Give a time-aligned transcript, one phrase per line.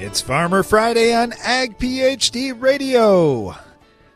[0.00, 3.56] It's Farmer Friday on Ag PhD Radio.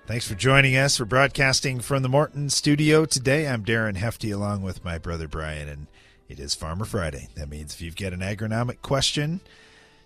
[0.06, 1.00] Thanks for joining us.
[1.00, 3.48] We're broadcasting from the Morton studio today.
[3.48, 5.88] I'm Darren Hefty along with my brother Brian, and
[6.29, 7.30] it is Farmer Friday.
[7.34, 9.41] That means if you've got an agronomic question,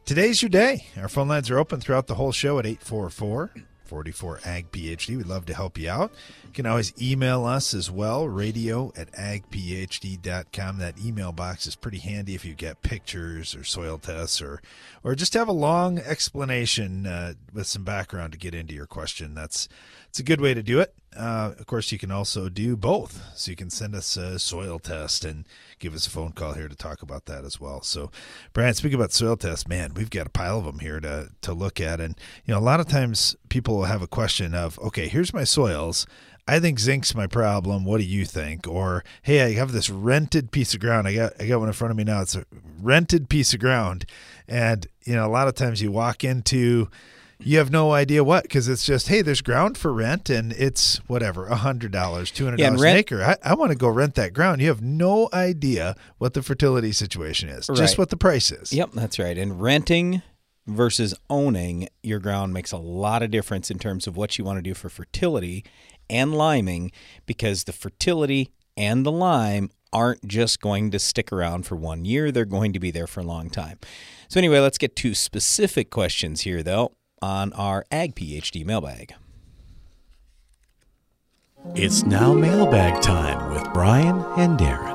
[0.07, 0.87] today's your day.
[0.97, 3.51] Our phone lines are open throughout the whole show at 844
[3.87, 5.17] 44 Ag PhD.
[5.17, 6.13] We'd love to help you out.
[6.45, 10.79] You can always email us as well, radio at agphd.com.
[10.79, 14.61] That email box is pretty handy if you get pictures or soil tests or,
[15.05, 19.35] or just have a long explanation uh, with some background to get into your question.
[19.35, 19.69] That's
[20.09, 20.95] it's a good way to do it.
[21.17, 23.23] Uh, of course, you can also do both.
[23.35, 25.47] So you can send us a soil test and
[25.79, 27.83] give us a phone call here to talk about that as well.
[27.83, 28.11] So,
[28.53, 31.53] Brian, speaking about soil tests, man, we've got a pile of them here to to
[31.53, 35.09] look at, and you know, a lot of times people have a question of, okay,
[35.09, 36.07] here's my soils.
[36.49, 37.85] I think zinc's my problem.
[37.85, 38.69] What do you think?
[38.69, 41.09] Or hey, I have this rented piece of ground.
[41.09, 42.23] I got I got one in front of me now.
[42.23, 42.45] It's a
[42.81, 44.07] rented piece of ground,
[44.47, 46.89] and you know, a lot of times you walk into
[47.39, 50.97] you have no idea what because it's just hey there's ground for rent and it's
[51.07, 53.23] whatever a hundred dollars two hundred dollars Yeah, an rent- acre.
[53.23, 54.61] I, I want to go rent that ground.
[54.63, 58.73] You have no idea what the fertility situation is just what the price is.
[58.73, 59.37] Yep, that's right.
[59.37, 60.23] And renting
[60.67, 64.59] versus owning your ground makes a lot of difference in terms of what you want
[64.59, 65.65] to do for fertility
[66.11, 66.91] and liming
[67.27, 72.31] because the fertility and the lime aren't just going to stick around for one year,
[72.33, 73.79] they're going to be there for a long time.
[74.29, 79.15] So, anyway, let's get to specific questions here, though, on our Ag PhD mailbag.
[81.75, 84.95] It's now mailbag time with Brian and Darren.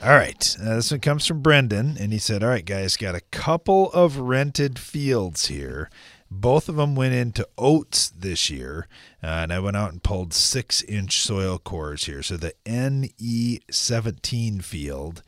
[0.00, 0.56] All right.
[0.60, 3.90] Uh, this one comes from Brendan, and he said, All right, guys, got a couple
[3.92, 5.90] of rented fields here.
[6.30, 8.86] Both of them went into oats this year,
[9.22, 12.22] uh, and I went out and pulled six inch soil cores here.
[12.22, 15.22] So the NE17 field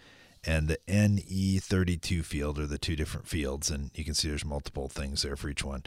[0.45, 4.89] and the NE32 field are the two different fields, and you can see there's multiple
[4.89, 5.83] things there for each one.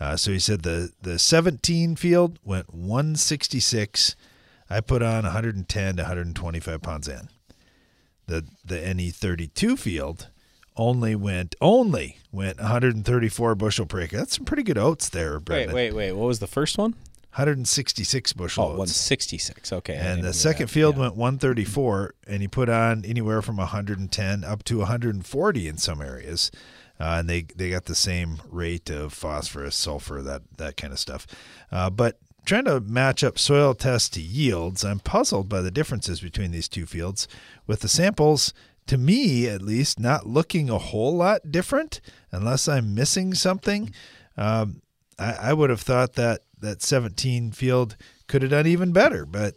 [0.00, 4.16] Uh, so he said the, the 17 field went 166.
[4.70, 7.28] I put on 110 to 125 pounds in
[8.28, 10.28] the the NE32 field
[10.76, 14.18] only went only went 134 bushel per acre.
[14.18, 15.74] That's some pretty good oats there, Brendan.
[15.74, 16.12] Wait, wait, wait.
[16.12, 16.94] What was the first one?
[17.38, 19.72] 166 bushel Oh, 166.
[19.72, 19.94] Okay.
[19.94, 20.72] And the second that.
[20.72, 21.02] field Yeah.
[21.02, 26.50] went 134, and he put on anywhere from 110 up to 140 in some areas.
[27.00, 30.98] Uh, and they, they got the same rate of phosphorus, sulfur, that that kind of
[30.98, 31.28] stuff.
[31.70, 36.20] Uh, but trying to match up soil tests to yields, I'm puzzled by the differences
[36.20, 37.28] between these two fields,
[37.68, 38.52] with the samples,
[38.88, 42.00] to me at least, not looking a whole lot different,
[42.32, 43.92] unless I'm missing something.
[44.36, 44.82] Um,
[45.20, 47.96] I, I would have thought that that 17 field
[48.26, 49.54] could have done even better, but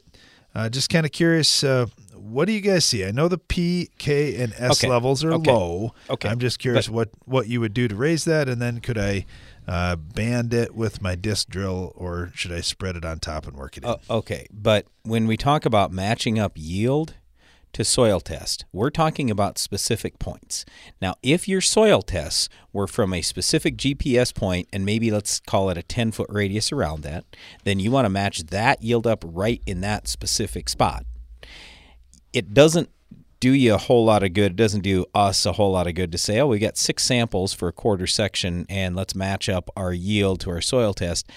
[0.56, 1.64] uh, just kind of curious.
[1.64, 3.06] Uh, what do you guys see?
[3.06, 4.90] I know the P, K, and S Okay.
[4.90, 5.52] levels are Okay.
[5.52, 5.94] low.
[6.10, 6.30] Okay.
[6.30, 8.98] I'm just curious But- what what you would do to raise that, and then could
[8.98, 9.26] I
[9.68, 13.56] uh, band it with my disc drill, or should I spread it on top and
[13.56, 13.90] work it in?
[13.92, 17.14] Uh, okay, but when we talk about matching up yield
[17.74, 20.66] to soil test, we're talking about specific points.
[21.02, 25.70] Now, if your soil tests were from a specific GPS point and maybe let's call
[25.70, 27.26] it a 10 foot radius around that,
[27.64, 31.06] then you want to match that yield up right in that specific spot.
[32.34, 32.90] It doesn't
[33.42, 34.52] do you a whole lot of good.
[34.52, 37.04] It doesn't do us a whole lot of good to say, oh, we got six
[37.04, 41.30] samples for a quarter section and let's match up our yield to our soil test.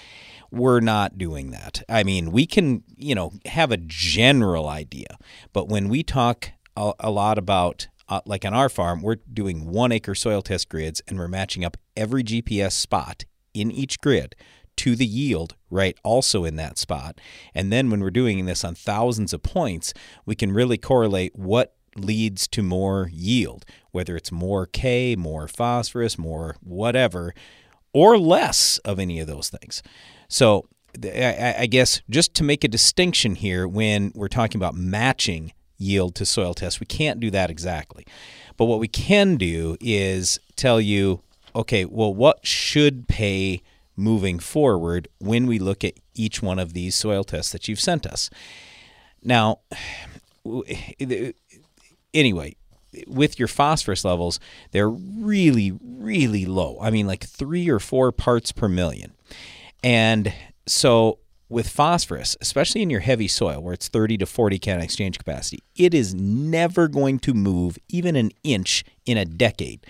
[0.55, 1.83] We're not doing that.
[1.89, 5.17] I mean, we can, you know, have a general idea,
[5.51, 9.69] but when we talk a, a lot about, uh, like on our farm, we're doing
[9.69, 14.33] one acre soil test grids and we're matching up every GPS spot in each grid
[14.77, 17.19] to the yield right also in that spot
[17.53, 19.93] and then when we're doing this on thousands of points
[20.25, 26.17] we can really correlate what leads to more yield whether it's more k more phosphorus
[26.17, 27.33] more whatever
[27.93, 29.81] or less of any of those things
[30.27, 30.67] so
[31.03, 36.25] I, guess just to make a distinction here when we're talking about matching yield to
[36.25, 38.05] soil tests we can't do that exactly
[38.55, 41.21] but what we can do is tell you
[41.53, 43.61] okay well what should pay
[43.95, 48.05] moving forward when we look at each one of these soil tests that you've sent
[48.05, 48.29] us.
[49.23, 49.59] Now,
[52.13, 52.55] anyway,
[53.07, 54.39] with your phosphorus levels,
[54.71, 56.77] they're really, really low.
[56.81, 59.13] I mean, like three or four parts per million.
[59.85, 60.33] And
[60.65, 65.19] so, with phosphorus, especially in your heavy soil where it's 30 to 40 cation exchange
[65.19, 69.85] capacity, it is never going to move even an inch in a decade.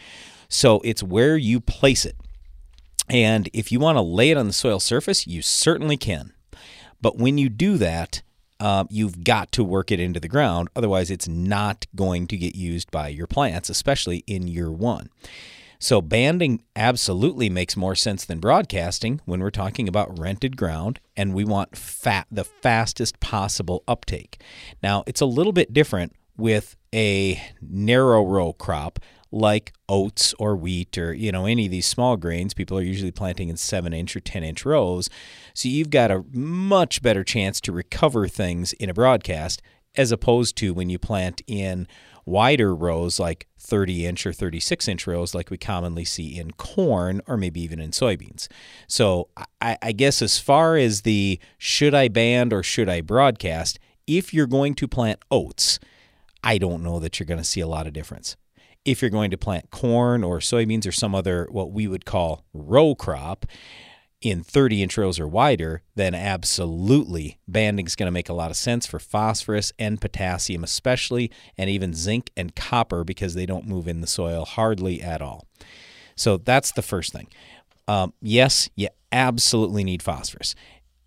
[0.50, 2.18] So, it's where you place it.
[3.08, 6.34] And if you want to lay it on the soil surface, you certainly can.
[7.00, 8.22] But when you do that,
[8.60, 10.68] uh, you've got to work it into the ground.
[10.76, 15.10] Otherwise, it's not going to get used by your plants, especially in year one.
[15.86, 21.32] So banding absolutely makes more sense than broadcasting when we're talking about rented ground and
[21.32, 24.42] we want fat the fastest possible uptake.
[24.82, 28.98] Now, it's a little bit different with a narrow row crop
[29.32, 33.12] like oats or wheat or you know any of these small grains people are usually
[33.12, 35.10] planting in 7 inch or 10 inch rows
[35.54, 39.62] so you've got a much better chance to recover things in a broadcast
[39.98, 41.88] as opposed to when you plant in
[42.26, 47.22] wider rows like 30 inch or 36 inch rows like we commonly see in corn
[47.28, 48.48] or maybe even in soybeans.
[48.88, 49.30] So
[49.62, 54.34] I, I, guess as far as the should I band or should I broadcast, if
[54.34, 55.80] you're going to plant oats,
[56.44, 58.36] I don't know that you're going to see a lot of difference.
[58.84, 62.44] If you're going to plant corn or soybeans or some other what we would call
[62.54, 63.46] row crop,
[64.26, 68.50] in 30 inch rows or wider, then absolutely banding is going to make a lot
[68.50, 73.68] of sense for phosphorus and potassium, especially, and even zinc and copper because they don't
[73.68, 75.46] move in the soil hardly at all.
[76.16, 77.28] So that's the first thing.
[77.88, 80.56] Um, yes, you absolutely need phosphorus.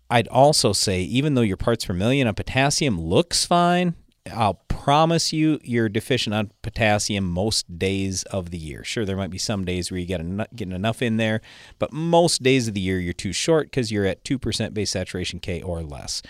[0.09, 3.95] I'd also say, even though your parts per million of potassium looks fine,
[4.33, 8.83] I'll promise you you're deficient on potassium most days of the year.
[8.83, 11.41] Sure, there might be some days where you get en- getting enough in there,
[11.77, 15.39] but most days of the year you're too short because you're at 2% base saturation
[15.39, 16.21] K or less.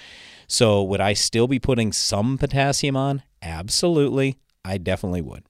[0.47, 3.21] So, would I still be putting some potassium on?
[3.41, 4.37] Absolutely.
[4.65, 5.43] I definitely would.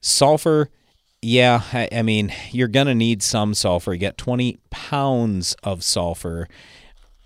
[0.00, 0.70] Sulfur,
[1.20, 3.92] yeah, I, I mean, you're going to need some sulfur.
[3.92, 6.48] You get 20 pounds of sulfur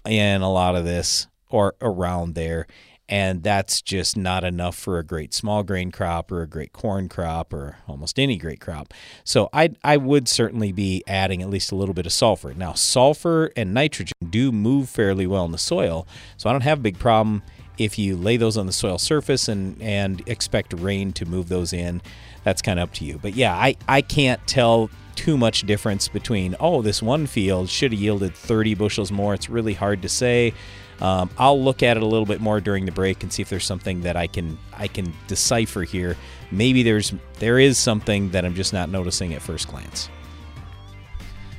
[0.06, 2.66] in a lot of this or around there
[3.08, 7.08] and that's just not enough for a great small grain crop or a great corn
[7.08, 8.94] crop or almost any great crop.
[9.24, 12.54] So I I would certainly be adding at least a little bit of sulfur.
[12.54, 16.06] Now sulfur and nitrogen do move fairly well in the soil,
[16.36, 17.42] so I don't have a big problem
[17.76, 21.72] if you lay those on the soil surface and and expect rain to move those
[21.72, 22.00] in.
[22.42, 23.18] That's kind of up to you.
[23.20, 27.92] But yeah, I I can't tell too much difference between oh this one field should
[27.92, 30.52] have yielded 30 bushels more it's really hard to say
[31.00, 33.48] um, I'll look at it a little bit more during the break and see if
[33.48, 36.16] there's something that I can I can decipher here.
[36.50, 40.08] Maybe there's there is something that I'm just not noticing at first glance.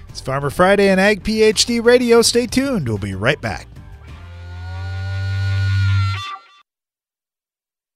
[0.10, 2.22] It's Farmer Friday and Ag PhD Radio.
[2.22, 2.88] Stay tuned.
[2.88, 3.68] We'll be right back.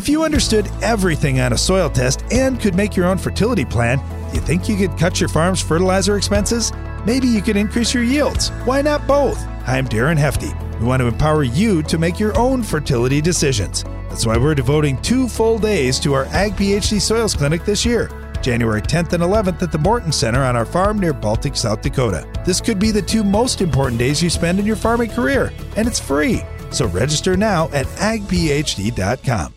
[0.00, 3.98] If you understood everything on a soil test and could make your own fertility plan,
[4.32, 6.72] you think you could cut your farm's fertilizer expenses?
[7.04, 8.48] Maybe you could increase your yields.
[8.64, 9.38] Why not both?
[9.66, 10.52] I'm Darren Hefty.
[10.78, 13.84] We want to empower you to make your own fertility decisions.
[14.08, 18.10] That's why we're devoting two full days to our Ag PhD Soils Clinic this year.
[18.40, 22.26] January 10th and 11th at the Morton Center on our farm near Baltic, South Dakota.
[22.46, 25.86] This could be the two most important days you spend in your farming career, and
[25.86, 26.40] it's free.
[26.70, 29.56] So register now at agphd.com.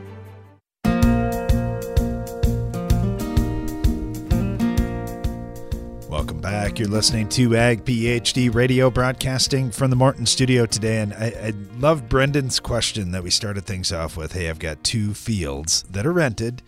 [6.71, 6.79] Back.
[6.79, 11.01] You're listening to Ag PhD Radio, broadcasting from the Morton studio today.
[11.01, 14.31] And I, I love Brendan's question that we started things off with.
[14.31, 16.61] Hey, I've got two fields that are rented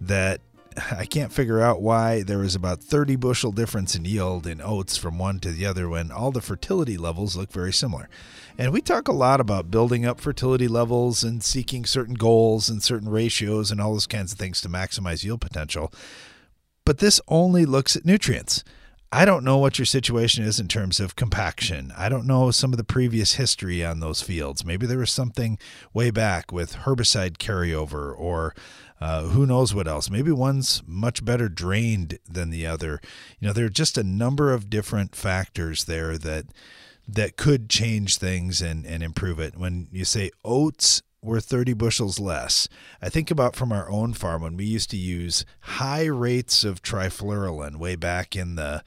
[0.00, 0.40] that
[0.90, 4.96] I can't figure out why there was about 30 bushel difference in yield in oats
[4.96, 8.08] from one to the other when all the fertility levels look very similar.
[8.56, 12.82] And we talk a lot about building up fertility levels and seeking certain goals and
[12.82, 15.92] certain ratios and all those kinds of things to maximize yield potential.
[16.86, 18.64] But this only looks at nutrients.
[19.14, 21.92] I don't know what your situation is in terms of compaction.
[21.94, 24.64] I don't know some of the previous history on those fields.
[24.64, 25.58] Maybe there was something
[25.92, 28.54] way back with herbicide carryover or
[29.02, 30.08] uh, who knows what else.
[30.08, 33.02] Maybe one's much better drained than the other.
[33.38, 36.46] You know, there are just a number of different factors there that
[37.06, 39.58] that could change things and, and improve it.
[39.58, 42.68] When you say oats were 30 bushels less,
[43.00, 46.82] I think about from our own farm when we used to use high rates of
[46.82, 48.82] trifluralin way back in the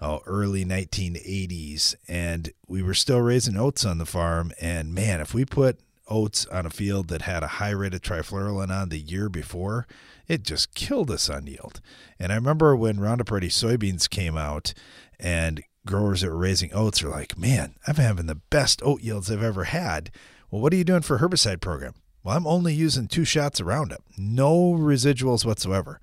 [0.00, 4.52] oh, early 1980s, and we were still raising oats on the farm.
[4.60, 8.00] And man, if we put oats on a field that had a high rate of
[8.00, 9.86] trifluralin on the year before,
[10.26, 11.82] it just killed us on yield.
[12.18, 14.72] And I remember when Roundup Ready soybeans came out
[15.20, 19.30] and growers that were raising oats are like, man, I'm having the best oat yields
[19.30, 20.10] I've ever had.
[20.50, 21.94] Well, what are you doing for herbicide program?
[22.22, 26.00] Well, I'm only using two shots of Roundup, no residuals whatsoever.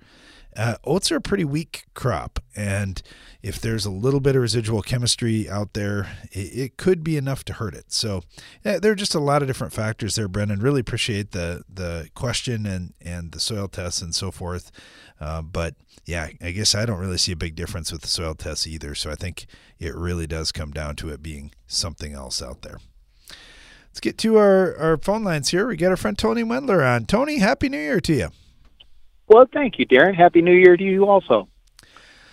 [0.54, 3.02] Uh, oats are a pretty weak crop, and
[3.42, 7.42] if there's a little bit of residual chemistry out there, it, it could be enough
[7.44, 7.90] to hurt it.
[7.90, 8.22] So
[8.64, 10.60] yeah, there are just a lot of different factors there, Brendan.
[10.60, 14.70] Really appreciate the the question and and the soil tests and so forth.
[15.18, 18.34] Uh, but yeah, I guess I don't really see a big difference with the soil
[18.34, 18.94] tests either.
[18.94, 19.46] So I think
[19.78, 22.78] it really does come down to it being something else out there.
[23.92, 25.66] Let's get to our, our phone lines here.
[25.66, 27.04] We got our friend Tony Wendler on.
[27.04, 28.28] Tony, Happy New Year to you.
[29.28, 30.14] Well, thank you, Darren.
[30.14, 31.46] Happy New Year to you also.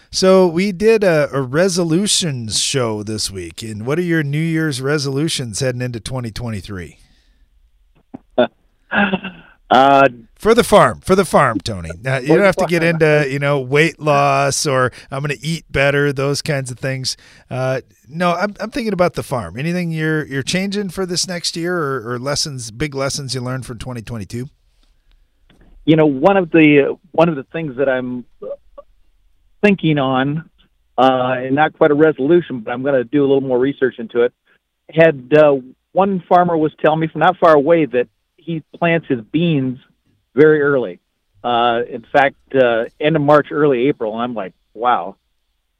[0.09, 3.61] So we did a, a, resolutions show this week.
[3.61, 6.97] And what are your New Year's resolutions heading into 2023?
[9.69, 11.91] uh, for the farm, for the farm, Tony.
[12.01, 15.45] Now, you don't have to get into you know weight loss or I'm going to
[15.45, 17.17] eat better, those kinds of things.
[17.49, 19.57] Uh, no, I'm, I'm thinking about the farm.
[19.57, 23.65] Anything you're you're changing for this next year, or, or lessons, big lessons you learned
[23.65, 24.47] from 2022?
[25.89, 28.23] you know, one of the one of the things that I'm
[29.63, 30.47] thinking on,
[30.99, 33.95] uh, and not quite a resolution, but I'm going to do a little more research
[33.97, 34.31] into it.
[34.87, 35.55] Had uh,
[35.93, 38.07] one farmer was telling me from not far away that
[38.49, 39.77] he plants his beans
[40.33, 40.99] very early.
[41.43, 45.15] Uh, in fact, uh, end of March, early April, and I'm like, wow.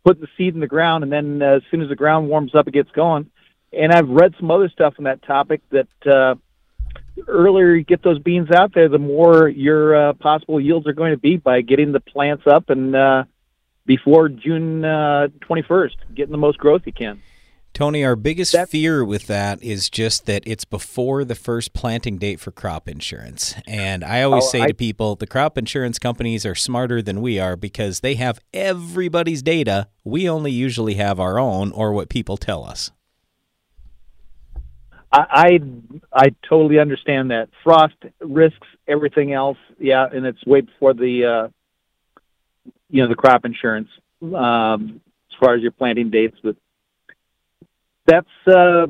[0.06, 2.54] Put the seed in the ground, and then uh, as soon as the ground warms
[2.54, 3.32] up, it gets going.
[3.74, 6.36] And I've read some other stuff on that topic that uh,
[7.28, 11.12] earlier you get those beans out there, the more your uh, possible yields are going
[11.12, 13.24] to be by getting the plants up and uh,
[13.88, 17.20] before June uh, 21st, getting the most growth you can.
[17.74, 22.18] Tony, our biggest That's, fear with that is just that it's before the first planting
[22.18, 23.56] date for crop insurance.
[23.68, 27.22] And I always oh, say I, to people, the crop insurance companies are smarter than
[27.22, 29.88] we are because they have everybody's data.
[30.04, 32.92] We only usually have our own or what people tell us.
[35.12, 35.60] I, I,
[36.14, 39.58] I totally understand that frost risks everything else.
[39.80, 41.48] Yeah, and it's way before the uh,
[42.90, 43.90] you know the crop insurance
[44.22, 46.38] um, as far as your planting dates.
[46.44, 46.58] But
[48.10, 48.88] that's uh,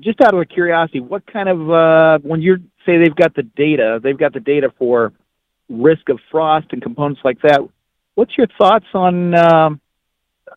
[0.00, 1.00] just out of curiosity.
[1.00, 2.56] What kind of uh, when you
[2.86, 5.12] say they've got the data, they've got the data for
[5.68, 7.60] risk of frost and components like that.
[8.14, 9.34] What's your thoughts on?
[9.34, 9.80] Um,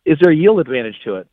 [0.04, 1.28] is there a yield advantage to it?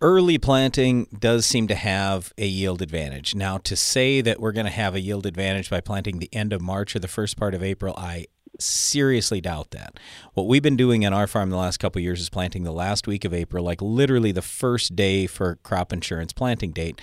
[0.00, 3.34] early planting does seem to have a yield advantage.
[3.34, 6.52] Now, to say that we're going to have a yield advantage by planting the end
[6.52, 8.26] of March or the first part of April, I
[8.58, 9.98] seriously doubt that.
[10.34, 13.06] What we've been doing on our farm the last couple years is planting the last
[13.06, 17.00] week of April, like literally the first day for crop insurance planting date.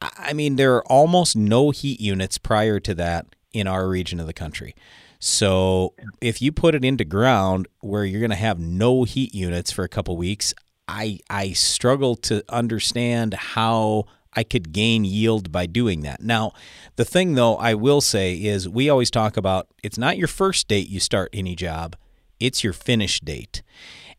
[0.00, 4.26] I mean, there are almost no heat units prior to that in our region of
[4.26, 4.74] the country.
[5.18, 9.72] So if you put it into ground where you're going to have no heat units
[9.72, 10.54] for a couple weeks,
[10.88, 14.04] I I struggle to understand how
[14.36, 16.22] I could gain yield by doing that.
[16.22, 16.52] Now,
[16.96, 20.68] the thing though I will say is we always talk about it's not your first
[20.68, 21.96] date you start any job,
[22.38, 23.62] it's your finish date.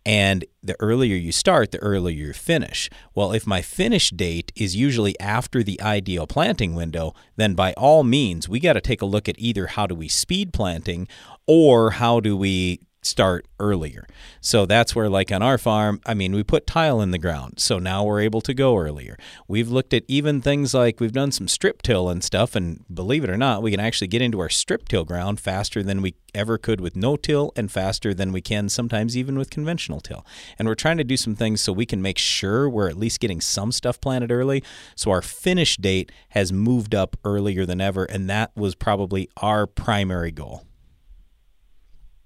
[0.05, 2.89] And the earlier you start, the earlier you finish.
[3.13, 8.05] Well, if my finish date is usually after the ideal planting window, then by all
[8.05, 11.09] means, we got to take a look at either how do we speed planting
[11.45, 14.07] or how do we start earlier.
[14.41, 17.59] So that's where, like on our farm, I mean, we put tile in the ground.
[17.59, 19.17] So now we're able to go earlier.
[19.47, 22.55] We've looked at even things like we've done some strip till and stuff.
[22.55, 25.81] And believe it or not, we can actually get into our strip till ground faster
[25.83, 29.49] than we ever could with no till and faster than we can sometimes even with
[29.49, 30.25] conventional till.
[30.59, 33.19] And we're trying to do some things so we can make sure we're at least
[33.19, 34.63] getting some stuff planted early.
[34.95, 38.05] So our finish date has moved up earlier than ever.
[38.05, 40.63] And that was probably our primary goal.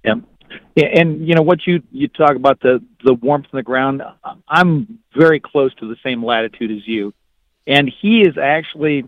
[0.03, 0.30] Yep.
[0.75, 4.01] And you know what you you talk about the the warmth in the ground.
[4.48, 7.13] I'm very close to the same latitude as you,
[7.67, 9.05] and he is actually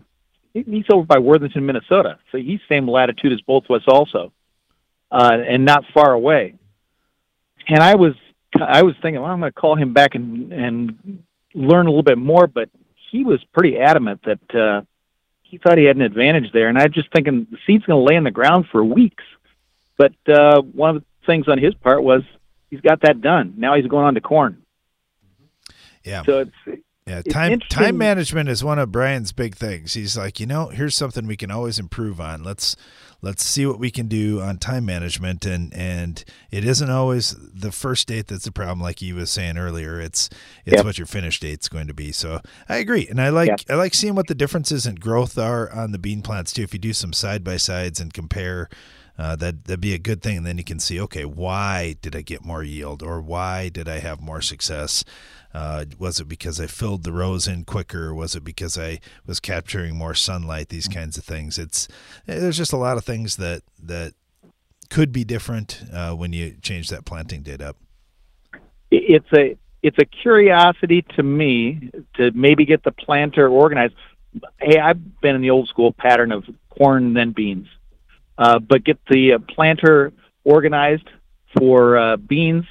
[0.52, 2.18] he's over by Worthington, Minnesota.
[2.30, 4.32] So he's same latitude as both of us also,
[5.10, 6.54] uh, and not far away.
[7.68, 8.14] and I was
[8.60, 11.22] I was thinking, well, I'm going to call him back and and
[11.54, 12.68] learn a little bit more, but
[13.10, 14.82] he was pretty adamant that uh,
[15.42, 18.00] he thought he had an advantage there, and I was just thinking the seed's going
[18.00, 19.24] to lay in the ground for weeks.
[19.96, 22.22] But uh, one of things on his part was
[22.70, 23.54] he's got that done.
[23.56, 24.62] Now he's going on to corn.
[26.04, 26.22] Yeah.
[26.24, 29.94] So it's Yeah, It's time time management is one of Brian's big things.
[29.94, 32.42] He's like, you know, here's something we can always improve on.
[32.42, 32.76] Let's
[33.22, 37.72] let's see what we can do on time management and and it isn't always the
[37.72, 39.98] first date that's the problem like you was saying earlier.
[40.00, 40.28] It's
[40.66, 40.84] it's Yep.
[40.84, 42.12] what your finish date's going to be.
[42.12, 43.06] So I agree.
[43.08, 43.60] And I like Yep.
[43.70, 46.62] I like seeing what the differences in growth are on the bean plants too.
[46.62, 48.68] If you do some side by sides and compare
[49.18, 50.38] uh, that that'd be a good thing.
[50.38, 53.88] And then you can see, okay, why did I get more yield, or why did
[53.88, 55.04] I have more success?
[55.52, 58.12] Uh, was it because I filled the rows in quicker?
[58.12, 60.68] Was it because I was capturing more sunlight?
[60.68, 61.58] These kinds of things.
[61.58, 61.86] It's
[62.26, 64.14] eh, there's just a lot of things that that
[64.90, 67.76] could be different uh, when you change that planting date up.
[68.90, 73.94] it's a it's a curiosity to me to maybe get the planter organized.
[74.58, 77.68] Hey, I've been in the old school pattern of corn then beans,
[78.38, 80.12] uh, but get the uh, planter
[80.44, 81.08] organized
[81.56, 82.64] for uh, beans,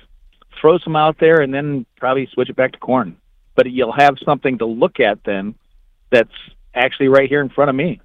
[0.59, 3.17] throw some out there, and then probably switch it back to corn.
[3.55, 5.55] But you'll have something to look at then
[6.11, 6.33] that's
[6.73, 8.01] actually right here in front of me.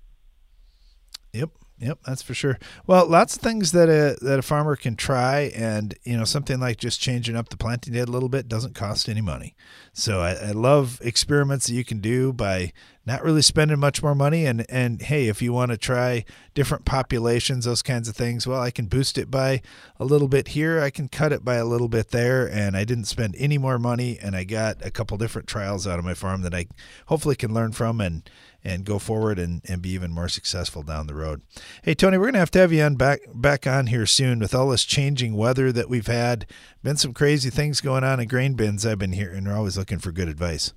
[1.33, 2.59] Yep, yep, that's for sure.
[2.87, 6.61] Well, lots of things that a that a farmer can try, and you know, something
[6.61, 9.55] like just changing up the planting date a little bit doesn't cost any money.
[9.93, 12.73] So I, I love experiments that you can do by
[13.09, 14.45] not really spending much more money.
[14.45, 16.25] And and hey, if you want to try
[16.55, 19.63] different populations, those kinds of things, well, I can boost it by
[19.99, 20.81] a little bit here.
[20.81, 23.79] I can cut it by a little bit there, and I didn't spend any more
[23.79, 26.67] money, and I got a couple different trials out of my farm that I
[27.07, 28.29] hopefully can learn from and
[28.63, 31.41] and go forward and, and be even more successful down the road.
[31.83, 34.55] Hey Tony, we're gonna have to have you on back back on here soon with
[34.55, 36.47] all this changing weather that we've had.
[36.83, 39.45] Been some crazy things going on in grain bins I've been hearing.
[39.45, 40.75] We're always looking for good advice.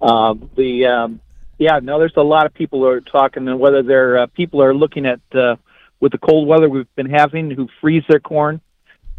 [0.00, 1.20] Um, the um,
[1.58, 4.74] yeah, no, there's a lot of people are talking, and whether they're uh, people are
[4.74, 5.56] looking at uh,
[6.00, 8.60] with the cold weather we've been having, who freeze their corn,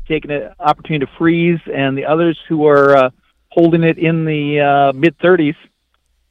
[0.08, 3.10] taking an opportunity to freeze, and the others who are uh,
[3.50, 5.56] holding it in the uh, mid 30s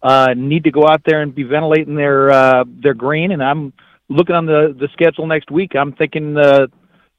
[0.03, 3.33] uh, need to go out there and be ventilating their uh, their grain.
[3.33, 3.73] And I'm
[4.09, 5.75] looking on the the schedule next week.
[5.77, 6.71] I'm thinking the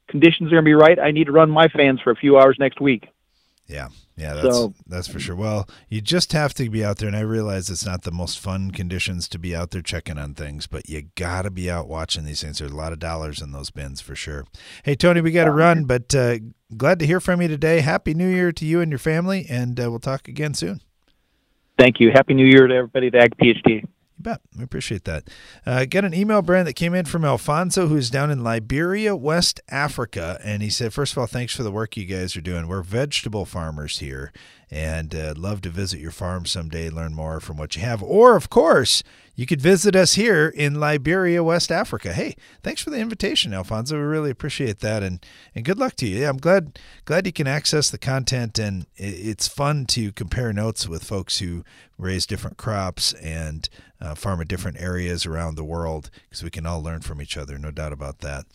[0.08, 0.98] conditions are going to be right.
[0.98, 3.06] I need to run my fans for a few hours next week.
[3.70, 5.36] Yeah, yeah, that's So- that's for sure.
[5.36, 8.40] Well, you just have to be out there, and I realize it's not the most
[8.40, 11.86] fun conditions to be out there checking on things, but you got to be out
[11.88, 12.58] watching these things.
[12.58, 14.44] There's a lot of dollars in those bins for sure.
[14.82, 16.38] Hey, Tony, we got to run, but uh,
[16.76, 17.80] glad to hear from you today.
[17.80, 20.80] Happy New Year to you and your family, and uh, we'll talk again soon.
[21.78, 22.10] Thank you.
[22.12, 23.84] Happy New Year to everybody at Ag PhD.
[24.20, 24.42] You bet.
[24.54, 25.30] We appreciate that.
[25.64, 29.62] Uh, got an email, Brand, that came in from Alfonso, who's down in Liberia, West
[29.70, 30.38] Africa.
[30.44, 32.68] And he said, first of all, thanks for the work you guys are doing.
[32.68, 34.30] We're vegetable farmers here
[34.70, 38.02] and uh, love to visit your farm someday, learn more from what you have.
[38.02, 39.02] Or, of course,
[39.34, 42.12] you could visit us here in Liberia, West Africa.
[42.12, 43.96] Hey, thanks for the invitation, Alfonso.
[43.96, 46.20] We really appreciate that, and and good luck to you.
[46.20, 50.88] Yeah, I'm glad glad you can access the content, and it's fun to compare notes
[50.88, 51.64] with folks who
[51.96, 53.68] raise different crops and
[54.00, 57.36] uh, farm in different areas around the world because we can all learn from each
[57.36, 57.58] other.
[57.58, 58.46] No doubt about that.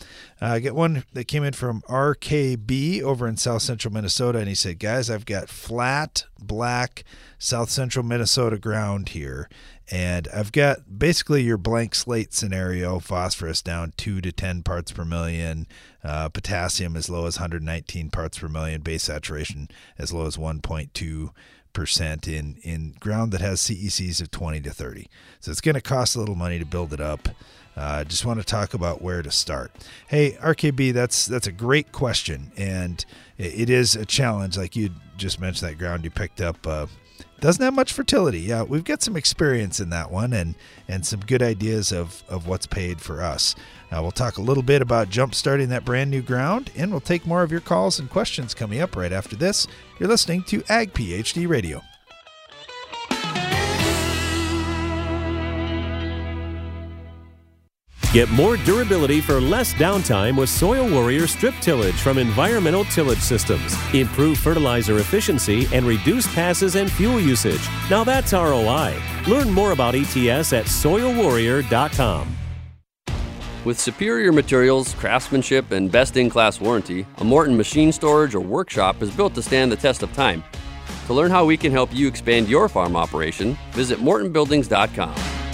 [0.41, 4.47] Uh, I get one that came in from RKB over in South Central Minnesota, and
[4.47, 7.03] he said, "Guys, I've got flat black
[7.37, 9.49] South Central Minnesota ground here."
[9.91, 15.05] And I've got basically your blank slate scenario phosphorus down 2 to 10 parts per
[15.05, 15.67] million,
[16.03, 19.69] uh, potassium as low as 119 parts per million, base saturation
[19.99, 21.29] as low as 1.2
[21.75, 25.07] percent in in ground that has CECs of 20 to 30.
[25.41, 27.27] So it's going to cost a little money to build it up.
[27.75, 29.71] Uh, just want to talk about where to start.
[30.07, 33.05] Hey, RKB, that's that's a great question, and
[33.37, 34.57] it, it is a challenge.
[34.57, 36.87] Like you just mentioned, that ground you picked up uh,
[37.39, 38.39] doesn't have much fertility.
[38.39, 40.55] Yeah, we've got some experience in that one, and
[40.87, 43.55] and some good ideas of of what's paid for us.
[43.91, 47.01] Uh, we'll talk a little bit about jump starting that brand new ground, and we'll
[47.01, 49.67] take more of your calls and questions coming up right after this.
[49.99, 51.81] You're listening to Ag PhD Radio.
[58.15, 63.75] Get more durability for less downtime with Soil Warrior strip tillage from Environmental Tillage Systems.
[63.93, 67.59] Improve fertilizer efficiency and reduce passes and fuel usage.
[67.89, 68.95] Now that's ROI.
[69.27, 72.37] Learn more about ETS at soilwarrior.com.
[73.65, 79.01] With superior materials, craftsmanship, and best in class warranty, a Morton machine storage or workshop
[79.01, 80.41] is built to stand the test of time.
[81.07, 85.44] To learn how we can help you expand your farm operation, visit MortonBuildings.com.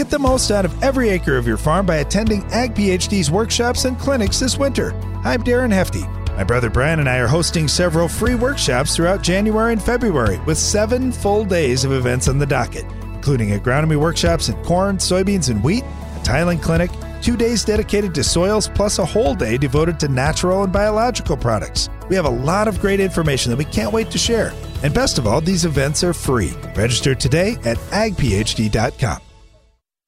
[0.00, 3.84] Get the most out of every acre of your farm by attending Ag PhD's workshops
[3.84, 4.94] and clinics this winter.
[5.24, 6.00] I'm Darren Hefty.
[6.38, 10.56] My brother Brian and I are hosting several free workshops throughout January and February with
[10.56, 15.62] seven full days of events on the docket, including agronomy workshops in corn, soybeans, and
[15.62, 20.08] wheat, a tiling clinic, two days dedicated to soils, plus a whole day devoted to
[20.08, 21.90] natural and biological products.
[22.08, 24.54] We have a lot of great information that we can't wait to share.
[24.82, 26.54] And best of all, these events are free.
[26.74, 29.20] Register today at agphd.com.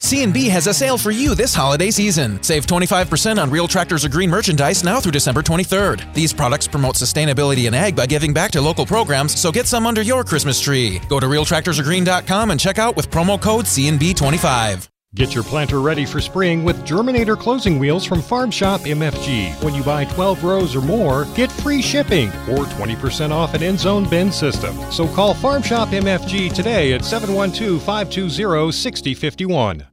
[0.02, 2.42] C&B has a sale for you this holiday season.
[2.42, 6.12] Save 25% on real tractors are green merchandise now through December 23rd.
[6.12, 9.86] These products promote sustainability in ag by giving back to local programs, so get some
[9.86, 11.00] under your Christmas tree.
[11.08, 14.88] Go to realtractorsaregreen.com and check out with promo code CNB25.
[15.14, 19.62] Get your planter ready for spring with Germinator closing wheels from Farm Shop MFG.
[19.62, 23.78] When you buy 12 rows or more, get free shipping or 20% off an end
[23.78, 24.74] zone bin system.
[24.90, 29.91] So call Farm Shop MFG today at 712 520 6051.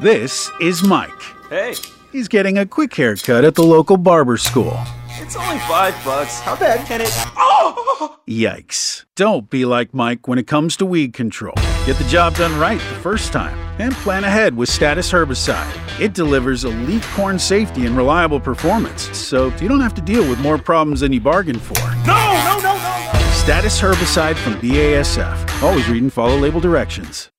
[0.00, 1.10] This is Mike.
[1.50, 1.74] Hey.
[2.12, 4.78] He's getting a quick haircut at the local barber school.
[5.08, 6.38] It's only five bucks.
[6.38, 7.10] How bad can it?
[7.36, 8.16] Oh!
[8.28, 9.06] Yikes.
[9.16, 11.56] Don't be like Mike when it comes to weed control.
[11.84, 16.00] Get the job done right the first time and plan ahead with Status Herbicide.
[16.00, 20.38] It delivers elite corn safety and reliable performance, so you don't have to deal with
[20.38, 21.74] more problems than you bargained for.
[22.06, 23.20] No, no, no, no, no!
[23.32, 25.60] Status Herbicide from BASF.
[25.60, 27.30] Always read and follow label directions.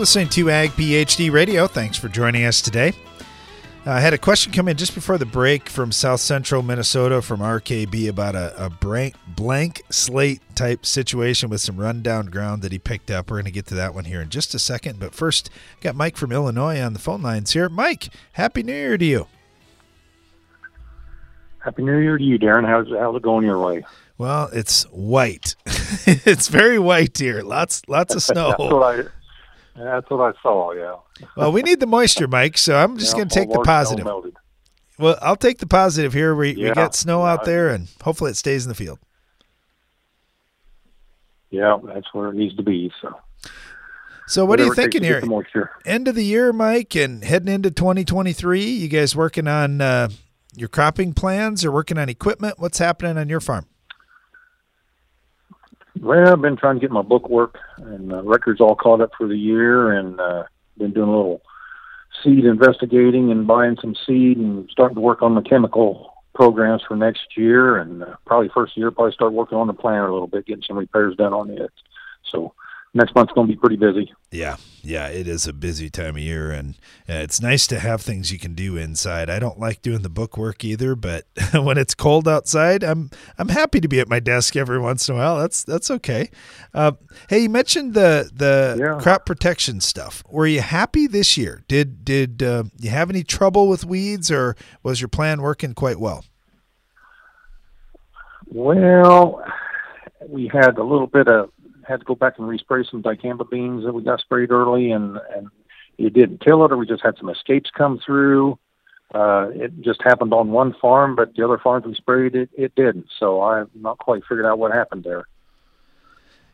[0.00, 1.66] Listening to Ag PhD Radio.
[1.66, 2.94] Thanks for joining us today.
[3.86, 7.20] Uh, I had a question come in just before the break from South Central Minnesota
[7.20, 12.72] from RKB about a, a blank, blank slate type situation with some rundown ground that
[12.72, 13.30] he picked up.
[13.30, 14.98] We're going to get to that one here in just a second.
[14.98, 15.50] But first,
[15.82, 17.68] got Mike from Illinois on the phone lines here.
[17.68, 19.26] Mike, Happy New Year to you.
[21.58, 22.66] Happy New Year to you, Darren.
[22.66, 23.84] How's, how's it going your way?
[24.16, 25.56] Well, it's white.
[25.66, 27.42] it's very white here.
[27.42, 28.54] Lots, lots of snow.
[28.58, 29.19] That's what I
[29.76, 30.72] that's what I saw.
[30.72, 30.96] Yeah.
[31.36, 32.58] well, we need the moisture, Mike.
[32.58, 34.06] So I'm just yeah, going to take the positive.
[34.98, 36.34] Well, I'll take the positive here.
[36.34, 38.98] We yeah, we got snow out there, and hopefully it stays in the field.
[41.50, 42.92] Yeah, that's where it needs to be.
[43.00, 43.14] So.
[44.26, 45.70] So what Whatever are you thinking here?
[45.84, 48.62] End of the year, Mike, and heading into 2023.
[48.62, 50.08] You guys working on uh,
[50.54, 52.60] your cropping plans or working on equipment?
[52.60, 53.66] What's happening on your farm?
[55.98, 59.10] Well, I've been trying to get my book work and uh, records all caught up
[59.18, 60.44] for the year, and uh,
[60.78, 61.42] been doing a little
[62.22, 66.96] seed investigating and buying some seed and starting to work on the chemical programs for
[66.96, 67.76] next year.
[67.76, 70.64] And uh, probably first year, probably start working on the planter a little bit, getting
[70.66, 71.72] some repairs done on it.
[72.24, 72.54] So
[72.94, 74.12] next month's going to be pretty busy.
[74.30, 76.74] Yeah, yeah, it is a busy time of year, and
[77.08, 79.30] uh, it's nice to have things you can do inside.
[79.30, 83.48] I don't like doing the book work either, but when it's cold outside, I'm I'm
[83.48, 85.38] happy to be at my desk every once in a while.
[85.38, 86.30] That's that's okay.
[86.74, 86.92] Uh,
[87.28, 89.00] hey, you mentioned the the yeah.
[89.00, 90.22] crop protection stuff.
[90.28, 91.64] Were you happy this year?
[91.68, 96.00] Did did uh, you have any trouble with weeds, or was your plan working quite
[96.00, 96.24] well?
[98.52, 99.44] Well,
[100.28, 101.50] we had a little bit of
[101.90, 105.18] had to go back and respray some dicamba beans that we got sprayed early, and
[105.34, 105.48] and
[105.98, 108.58] it didn't kill it, or we just had some escapes come through.
[109.14, 112.74] Uh, it just happened on one farm, but the other farms we sprayed it, it
[112.76, 113.06] didn't.
[113.18, 115.24] So I'm not quite figured out what happened there.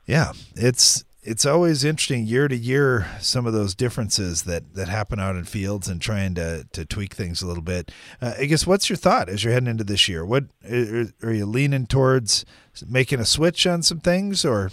[0.07, 5.20] Yeah, it's it's always interesting year to year some of those differences that that happen
[5.20, 7.92] out in fields and trying to to tweak things a little bit.
[8.22, 10.25] Uh, I guess what's your thought as you're heading into this year?
[10.25, 12.46] What are, are you leaning towards
[12.88, 14.70] making a switch on some things or?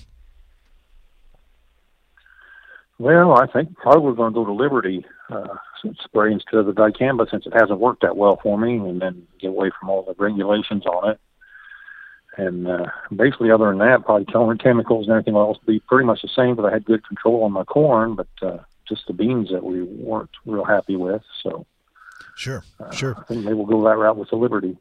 [2.99, 5.05] Well, I think probably we're going to go to Liberty.
[5.29, 5.55] uh,
[6.03, 9.27] spray instead of the dicamba since it hasn't worked that well for me, and then
[9.39, 11.19] get away from all the regulations on it.
[12.37, 16.21] And uh, basically, other than that, probably killing chemicals and everything else be pretty much
[16.23, 16.55] the same.
[16.55, 19.83] But I had good control on my corn, but uh, just the beans that we
[19.83, 21.21] weren't real happy with.
[21.43, 21.65] So,
[22.35, 23.15] sure, uh, sure.
[23.19, 24.77] I think maybe we'll go that route with the Liberty.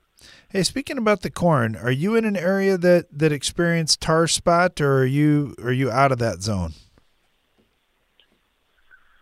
[0.48, 4.80] Hey, speaking about the corn, are you in an area that that experienced tar spot,
[4.80, 6.72] or are you are you out of that zone?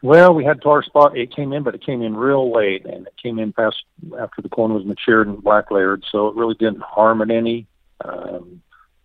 [0.02, 1.16] Well, we had tar spot.
[1.16, 3.84] It came in, but it came in real late, and it came in past
[4.18, 7.66] after the corn was matured and black layered, so it really didn't harm it any.
[8.02, 8.62] Um,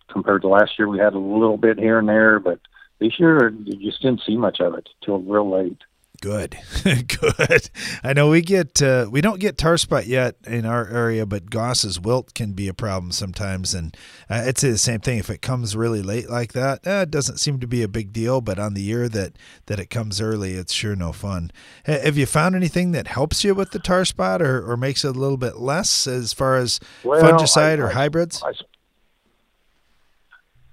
[0.08, 2.60] compared to last year, we had a little bit here and there, but
[3.00, 5.82] this year you just didn't see much of it till real late.
[6.26, 7.70] Good, good.
[8.04, 11.52] I know we get uh, we don't get tar spot yet in our area, but
[11.52, 13.96] Goss's wilt can be a problem sometimes, and
[14.28, 15.20] uh, I'd say the same thing.
[15.20, 18.12] If it comes really late like that, eh, it doesn't seem to be a big
[18.12, 18.42] deal.
[18.42, 21.52] But on the year that that it comes early, it's sure no fun.
[21.84, 25.16] Have you found anything that helps you with the tar spot, or, or makes it
[25.16, 28.42] a little bit less as far as well, fungicide I, or I, hybrids?
[28.42, 28.52] I,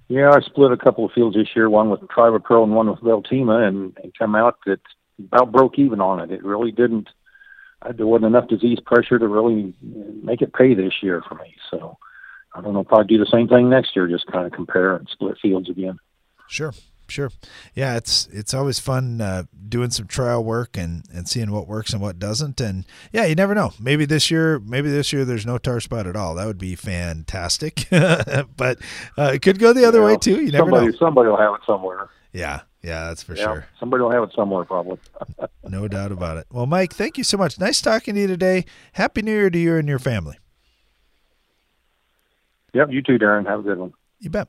[0.09, 3.01] yeah, I split a couple of fields this year, one with Trivapro and one with
[3.01, 4.81] Veltima, and, and come out that
[5.18, 6.31] about broke even on it.
[6.31, 7.09] It really didn't.
[7.96, 9.75] There wasn't enough disease pressure to really
[10.22, 11.57] make it pay this year for me.
[11.70, 11.98] So
[12.55, 14.07] I don't know if I'd do the same thing next year.
[14.07, 15.98] Just kind of compare and split fields again.
[16.48, 16.75] Sure,
[17.09, 17.31] sure.
[17.75, 21.92] Yeah, it's it's always fun uh, doing some trial work and and seeing what works
[21.92, 22.61] and what doesn't.
[22.61, 23.72] And yeah, you never know.
[23.81, 26.35] Maybe this year, maybe this year there's no tar spot at all.
[26.35, 27.87] That would be fantastic.
[27.90, 28.79] but
[29.18, 30.44] uh, it could go the other yeah, way too.
[30.44, 30.98] You never somebody, know.
[30.98, 32.11] Somebody will have it somewhere.
[32.33, 33.66] Yeah, yeah, that's for yeah, sure.
[33.79, 34.99] Somebody will have it somewhere, probably.
[35.68, 36.47] no doubt about it.
[36.51, 37.59] Well, Mike, thank you so much.
[37.59, 38.64] Nice talking to you today.
[38.92, 40.38] Happy New Year to you and your family.
[42.75, 43.47] Yep, you too, Darren.
[43.47, 43.92] Have a good one.
[44.18, 44.49] You bet.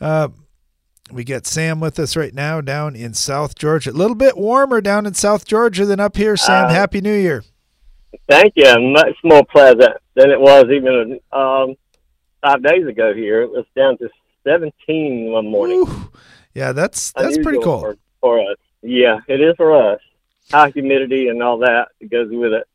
[0.00, 0.28] Uh,
[1.10, 3.90] we got Sam with us right now down in South Georgia.
[3.90, 6.36] A little bit warmer down in South Georgia than up here.
[6.36, 7.44] Sam, Uh, Happy New Year.
[8.28, 8.74] Thank you.
[8.92, 11.76] Much more pleasant than it was even um,
[12.42, 13.42] five days ago here.
[13.42, 14.08] It was down to
[14.46, 15.84] 17 one morning.
[15.88, 16.10] Ooh.
[16.54, 17.80] Yeah, that's that's pretty cool.
[17.80, 18.56] For, for us.
[18.82, 20.00] Yeah, it is for us.
[20.50, 22.66] High humidity and all that goes with it.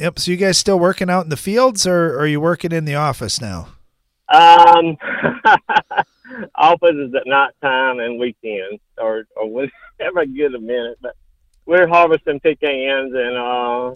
[0.00, 0.18] Yep.
[0.18, 2.94] So you guys still working out in the fields, or are you working in the
[2.94, 3.68] office now?
[4.28, 4.96] Um,
[6.54, 10.98] office is at night time and weekends, or or whenever I get a minute.
[11.00, 11.14] But
[11.66, 13.94] we're harvesting pecans and uh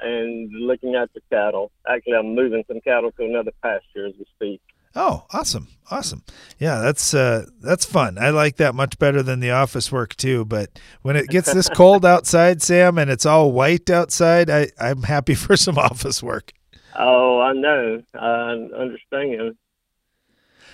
[0.00, 1.70] and looking at the cattle.
[1.88, 4.60] Actually, I'm moving some cattle to another pasture as we speak.
[4.96, 6.24] Oh, awesome, awesome.
[6.58, 8.18] Yeah, that's uh, that's fun.
[8.18, 10.44] I like that much better than the office work too.
[10.44, 15.04] But when it gets this cold outside, Sam, and it's all white outside, I I'm
[15.04, 16.52] happy for some office work.
[16.98, 18.02] Oh, I know.
[18.14, 19.56] I understand.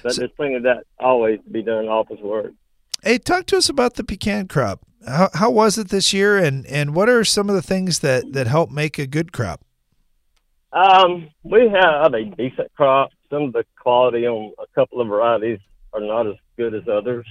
[0.03, 2.53] But So- there's plenty of that always to be done office work.
[3.03, 4.81] Hey, talk to us about the pecan crop.
[5.07, 8.33] How how was it this year, and and what are some of the things that
[8.33, 9.61] that help make a good crop?
[10.73, 13.11] Um, we have a decent crop.
[13.31, 15.59] Some of the quality on a couple of varieties
[15.93, 17.27] are not as good as others.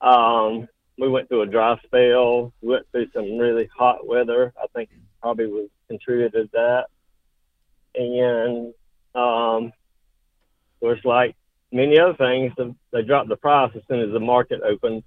[0.00, 2.52] Um, we went through a dry spell.
[2.60, 4.52] We went through some really hot weather.
[4.60, 6.86] I think probably was contributed to that.
[7.94, 8.74] And
[9.14, 11.36] um, of course, like
[11.72, 12.52] many other things,
[12.92, 15.02] they dropped the price as soon as the market opened.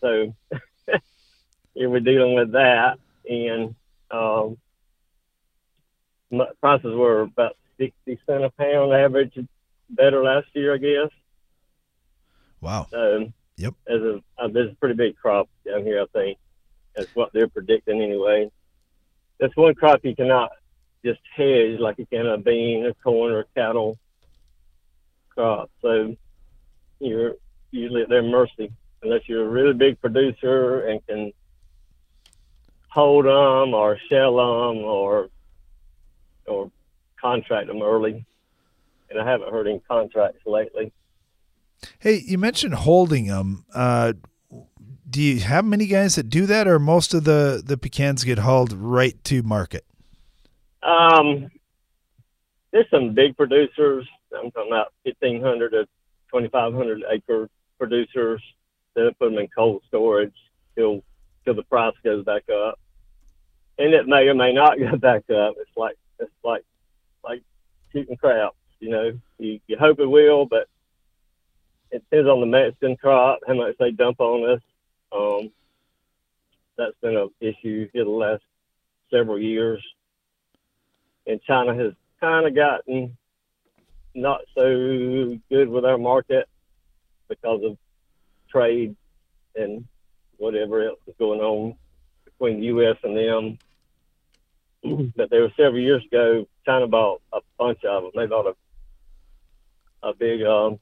[0.00, 0.34] So
[1.74, 2.98] here we're dealing with that.
[3.28, 3.74] And
[4.10, 4.56] um,
[6.60, 9.38] prices were about 60 cent a pound average
[9.90, 11.10] better last year, I guess.
[12.60, 12.86] Wow.
[12.90, 13.74] So, yep.
[13.86, 16.38] As a, uh, there's a pretty big crop down here, I think.
[16.94, 18.50] That's what they're predicting anyway.
[19.38, 20.50] That's one crop you cannot
[21.04, 23.98] just hedge like you can a bean or corn or cattle
[25.28, 25.70] crop.
[25.82, 26.16] So
[26.98, 27.34] you're
[27.70, 31.32] usually at their mercy unless you're a really big producer and can
[32.88, 35.28] hold them or shell them or
[36.46, 36.70] or
[37.26, 38.24] contract them early.
[39.10, 40.92] And I haven't heard any contracts lately.
[41.98, 43.64] Hey, you mentioned holding them.
[43.74, 44.14] Uh,
[45.08, 48.38] do you have many guys that do that, or most of the the pecans get
[48.38, 49.84] hauled right to market?
[50.82, 51.48] Um,
[52.72, 54.08] there's some big producers.
[54.36, 55.84] I'm talking about 1,500 to
[56.32, 58.42] 2,500 acre producers
[58.94, 60.34] that put them in cold storage
[60.74, 61.02] till
[61.44, 62.80] till the price goes back up,
[63.78, 65.54] and it may or may not go back up.
[65.58, 66.64] It's like it's like like
[67.92, 68.56] shooting craps.
[68.80, 70.68] You know, you, you hope it will, but
[71.90, 74.60] it depends on the Mexican crop, how much they dump on us.
[75.12, 75.50] Um,
[76.76, 78.42] that's been an issue here the last
[79.10, 79.82] several years.
[81.26, 83.16] And China has kind of gotten
[84.14, 86.48] not so good with our market
[87.28, 87.76] because of
[88.50, 88.96] trade
[89.54, 89.86] and
[90.38, 91.74] whatever else is going on
[92.24, 92.96] between the U.S.
[93.02, 93.16] and
[94.82, 95.12] them.
[95.16, 98.12] but there were several years ago, China bought a bunch of them.
[98.14, 98.54] They bought a
[100.06, 100.78] a big um,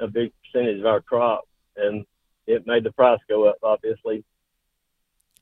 [0.00, 2.04] a big percentage of our crop, and
[2.46, 3.58] it made the price go up.
[3.62, 4.24] Obviously.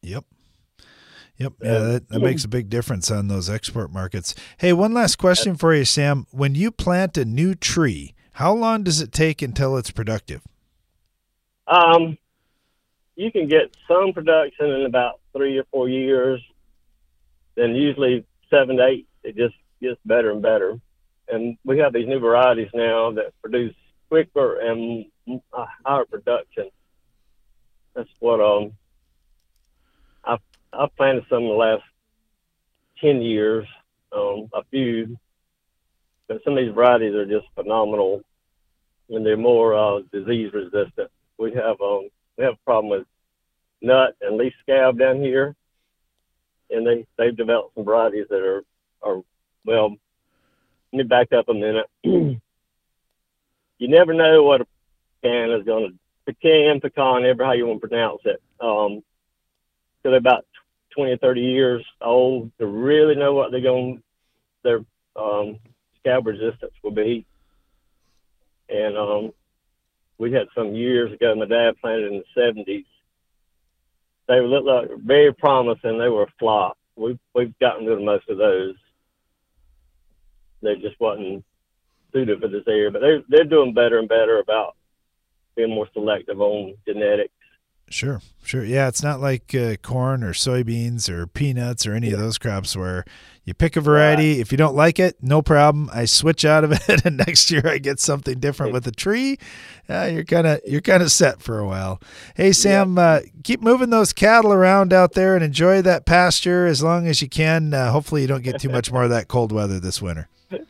[0.02, 0.24] Yep.
[1.38, 1.52] Yep.
[1.62, 4.34] Yeah, that, that makes a big difference on those export markets.
[4.58, 6.26] Hey, one last question for you, Sam.
[6.32, 10.42] When you plant a new tree, how long does it take until it's productive?
[11.68, 12.18] Um,
[13.14, 16.40] you can get some production in about three or four years.
[17.54, 20.78] Then usually seven to eight, it just gets better and better.
[21.28, 23.74] And we have these new varieties now that produce
[24.08, 25.06] quicker and
[25.84, 26.70] higher production.
[27.94, 28.72] That's what um
[30.24, 30.40] I've
[30.72, 31.82] I've planted some in the last
[33.00, 33.66] ten years,
[34.12, 35.18] um, a few,
[36.26, 38.22] but some of these varieties are just phenomenal,
[39.10, 41.10] and they're more uh, disease resistant.
[41.38, 43.06] We have um we have a problem with
[43.80, 45.54] nut and leaf scab down here,
[46.70, 48.62] and they they've developed some varieties that are
[49.02, 49.22] are
[49.68, 49.90] well.
[50.92, 51.86] Let me back up a minute.
[52.02, 52.40] you
[53.80, 54.66] never know what a
[55.20, 55.98] pecan is going to
[56.32, 58.42] pecan, pecan, ever how you want to pronounce it.
[58.60, 59.02] Um,
[60.02, 60.46] so they're about
[60.96, 64.02] 20 or 30 years old to really know what they're going,
[64.62, 64.80] their
[65.16, 65.58] um,
[65.98, 67.24] scab resistance will be.
[68.68, 69.32] And um,
[70.18, 72.84] we had some years ago, my dad planted in the 70s.
[74.28, 75.98] They looked like very promising.
[75.98, 76.76] They were a flop.
[76.96, 78.74] We've, we've gotten rid of most of those.
[80.62, 81.44] They just wasn't
[82.12, 84.76] suited for this area, but they're, they're doing better and better about
[85.56, 87.32] being more selective on genetics.
[87.90, 88.64] Sure, sure.
[88.64, 92.76] Yeah, it's not like uh, corn or soybeans or peanuts or any of those crops
[92.76, 93.04] where
[93.44, 94.32] you pick a variety.
[94.32, 94.40] Right.
[94.40, 95.88] If you don't like it, no problem.
[95.92, 99.38] I switch out of it, and next year I get something different with a tree.
[99.88, 102.00] Uh, you're kind of you're kind of set for a while.
[102.34, 103.02] Hey Sam, yeah.
[103.02, 107.22] uh, keep moving those cattle around out there and enjoy that pasture as long as
[107.22, 107.72] you can.
[107.72, 110.28] Uh, hopefully, you don't get too much more of that cold weather this winter.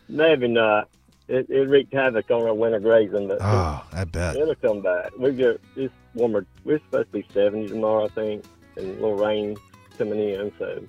[0.09, 0.89] Maybe not
[1.29, 3.29] it, it wreaked havoc on our winter grazing.
[3.29, 5.17] But oh, I bet it'll come back.
[5.19, 6.47] We get it's warmer.
[6.65, 8.45] We're supposed to be seventy tomorrow, I think,
[8.77, 9.57] and a little rain
[9.97, 10.53] coming in.
[10.59, 10.83] So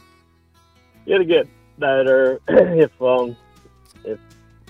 [1.06, 1.47] it'll get
[1.78, 3.36] better if um
[4.04, 4.19] if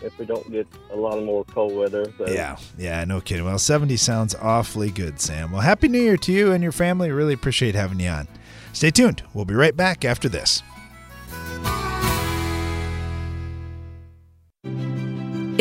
[0.01, 2.11] if we don't get a lot of more cold weather.
[2.17, 2.27] So.
[2.27, 3.45] Yeah, yeah, no kidding.
[3.45, 5.51] Well, 70 sounds awfully good, Sam.
[5.51, 7.11] Well, Happy New Year to you and your family.
[7.11, 8.27] Really appreciate having you on.
[8.71, 9.23] Stay tuned.
[9.33, 10.63] We'll be right back after this.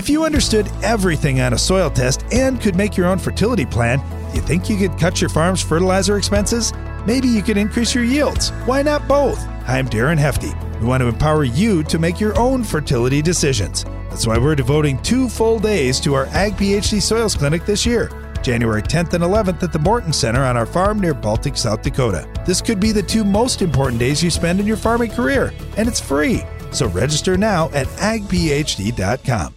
[0.00, 3.98] If you understood everything on a soil test and could make your own fertility plan,
[4.30, 6.72] do you think you could cut your farm's fertilizer expenses?
[7.06, 8.48] Maybe you could increase your yields.
[8.64, 9.38] Why not both?
[9.68, 10.52] I'm Darren Hefty.
[10.80, 13.84] We want to empower you to make your own fertility decisions.
[14.08, 18.10] That's why we're devoting two full days to our Ag PhD Soils Clinic this year.
[18.42, 22.26] January 10th and 11th at the Morton Center on our farm near Baltic, South Dakota.
[22.46, 25.86] This could be the two most important days you spend in your farming career, and
[25.86, 26.40] it's free.
[26.70, 29.56] So register now at agphd.com.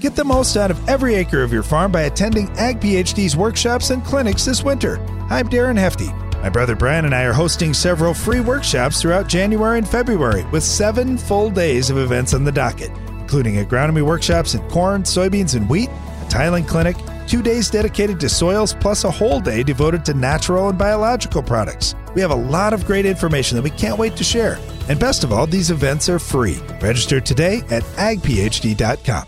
[0.00, 3.90] Get the most out of every acre of your farm by attending Ag PhD's workshops
[3.90, 5.00] and clinics this winter.
[5.28, 6.12] I'm Darren Hefty.
[6.40, 10.62] My brother Brian and I are hosting several free workshops throughout January and February with
[10.62, 15.68] seven full days of events on the docket, including agronomy workshops in corn, soybeans, and
[15.68, 16.96] wheat, a tiling clinic,
[17.26, 21.96] two days dedicated to soils, plus a whole day devoted to natural and biological products.
[22.14, 24.60] We have a lot of great information that we can't wait to share.
[24.88, 26.58] And best of all, these events are free.
[26.80, 29.26] Register today at agphd.com.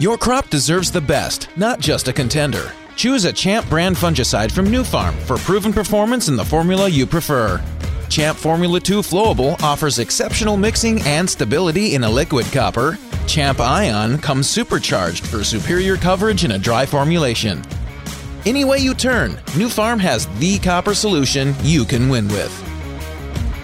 [0.00, 2.72] Your crop deserves the best, not just a contender.
[2.96, 7.62] Choose a Champ brand fungicide from Nufarm for proven performance in the formula you prefer.
[8.08, 12.96] Champ Formula 2 Flowable offers exceptional mixing and stability in a liquid copper.
[13.26, 17.62] Champ Ion comes supercharged for superior coverage in a dry formulation.
[18.46, 22.56] Any way you turn, Nufarm has the copper solution you can win with.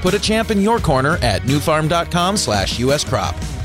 [0.02, 3.55] Put a champ in your corner at nufarm.com slash uscrop.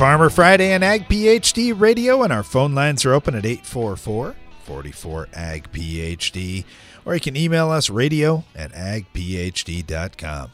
[0.00, 4.34] Farmer Friday and Ag PhD Radio, and our phone lines are open at 844
[4.64, 6.64] 44 Ag PhD,
[7.04, 10.52] or you can email us radio at agphd.com.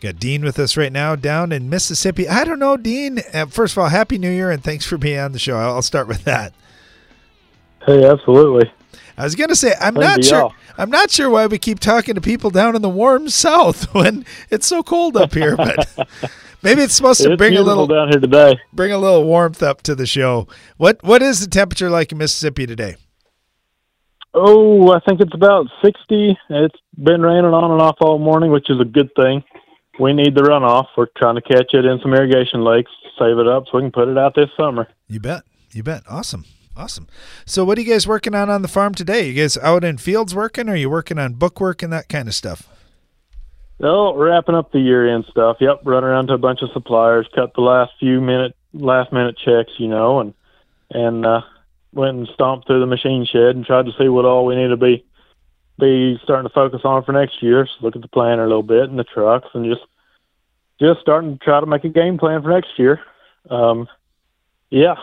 [0.00, 2.28] Got Dean with us right now down in Mississippi.
[2.28, 3.22] I don't know, Dean.
[3.34, 5.56] Uh, first of all, Happy New Year, and thanks for being on the show.
[5.56, 6.54] I'll start with that.
[7.84, 8.70] Hey, absolutely.
[9.18, 10.38] I was going to say I'm not sure.
[10.38, 10.54] y'all.
[10.78, 14.24] I'm not sure why we keep talking to people down in the warm South when
[14.48, 16.08] it's so cold up here, but
[16.66, 18.58] maybe it's supposed to It's bring a little down here today.
[18.72, 20.48] Bring a little warmth up to the show.
[20.76, 22.96] What What is the temperature like in Mississippi today?
[24.34, 26.36] Oh, I think it's about 60.
[26.50, 29.42] It's been raining on and off all morning, which is a good thing.
[29.98, 30.88] We need the runoff.
[30.94, 33.92] We're trying to catch it in some irrigation lakes, save it up so we can
[33.92, 34.88] put it out this summer.
[35.08, 35.44] You bet.
[35.72, 36.02] You bet.
[36.06, 36.44] Awesome.
[36.76, 37.06] Awesome.
[37.46, 39.28] So, what are you guys working on on the farm today?
[39.28, 42.10] You guys out in fields working, or are you working on book work and that
[42.10, 42.68] kind of stuff?
[43.80, 45.58] Oh, wrapping up the year end stuff.
[45.60, 49.36] Yep, run around to a bunch of suppliers, cut the last few minute, last minute
[49.36, 50.34] checks, you know, and
[50.90, 51.42] and uh,
[51.92, 54.68] went and stomped through the machine shed and tried to see what all we need
[54.68, 55.04] to be
[55.78, 57.66] be starting to focus on for next year.
[57.66, 59.86] So look at the planner a little bit and the trucks, and just
[60.80, 63.00] just starting to try to make a game plan for next year.
[63.50, 63.88] Um,
[64.70, 64.96] yeah,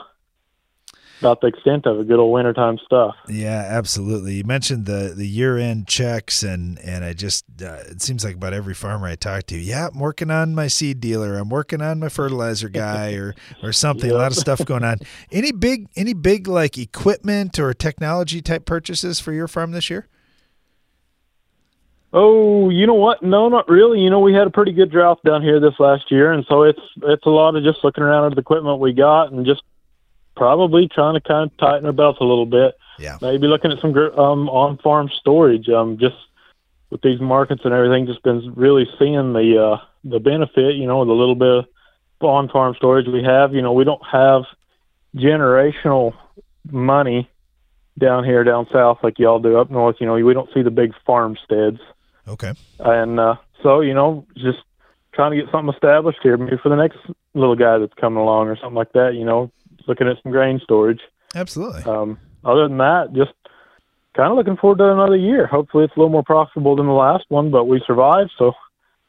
[1.24, 2.08] about the extent of it.
[2.10, 3.16] Good old wintertime stuff.
[3.30, 4.34] Yeah, absolutely.
[4.34, 8.36] You mentioned the the year end checks, and and I just uh, it seems like
[8.36, 11.82] about every farmer I talk to, yeah, I'm working on my seed dealer, I'm working
[11.82, 14.12] on my fertilizer guy, or or something.
[14.12, 14.98] A lot of stuff going on.
[15.32, 20.08] Any big any big like equipment or technology type purchases for your farm this year?
[22.12, 23.24] Oh, you know what?
[23.24, 24.00] No, not really.
[24.00, 26.64] You know, we had a pretty good drought down here this last year, and so
[26.64, 29.64] it's it's a lot of just looking around at the equipment we got and just
[30.36, 32.76] probably trying to kind of tighten our belts a little bit.
[33.00, 33.18] Yeah.
[33.22, 35.70] Maybe looking at some gr- um, on-farm storage.
[35.70, 36.16] Um, just
[36.90, 40.76] with these markets and everything, just been really seeing the uh, the benefit.
[40.76, 41.66] You know, the little bit of
[42.22, 43.54] on-farm storage we have.
[43.54, 44.44] You know, we don't have
[45.16, 46.14] generational
[46.72, 47.30] money
[47.98, 49.98] down here down south like y'all do up north.
[50.00, 51.80] You know, we don't see the big farmsteads.
[52.28, 52.54] Okay.
[52.80, 54.60] And uh, so, you know, just
[55.14, 56.98] trying to get something established here, maybe for the next
[57.34, 59.14] little guy that's coming along or something like that.
[59.16, 59.52] You know,
[59.88, 61.02] looking at some grain storage.
[61.36, 61.84] Absolutely.
[61.84, 63.32] Um, other than that, just
[64.16, 65.48] kind of looking forward to another year.
[65.48, 68.54] Hopefully, it's a little more profitable than the last one, but we survived, so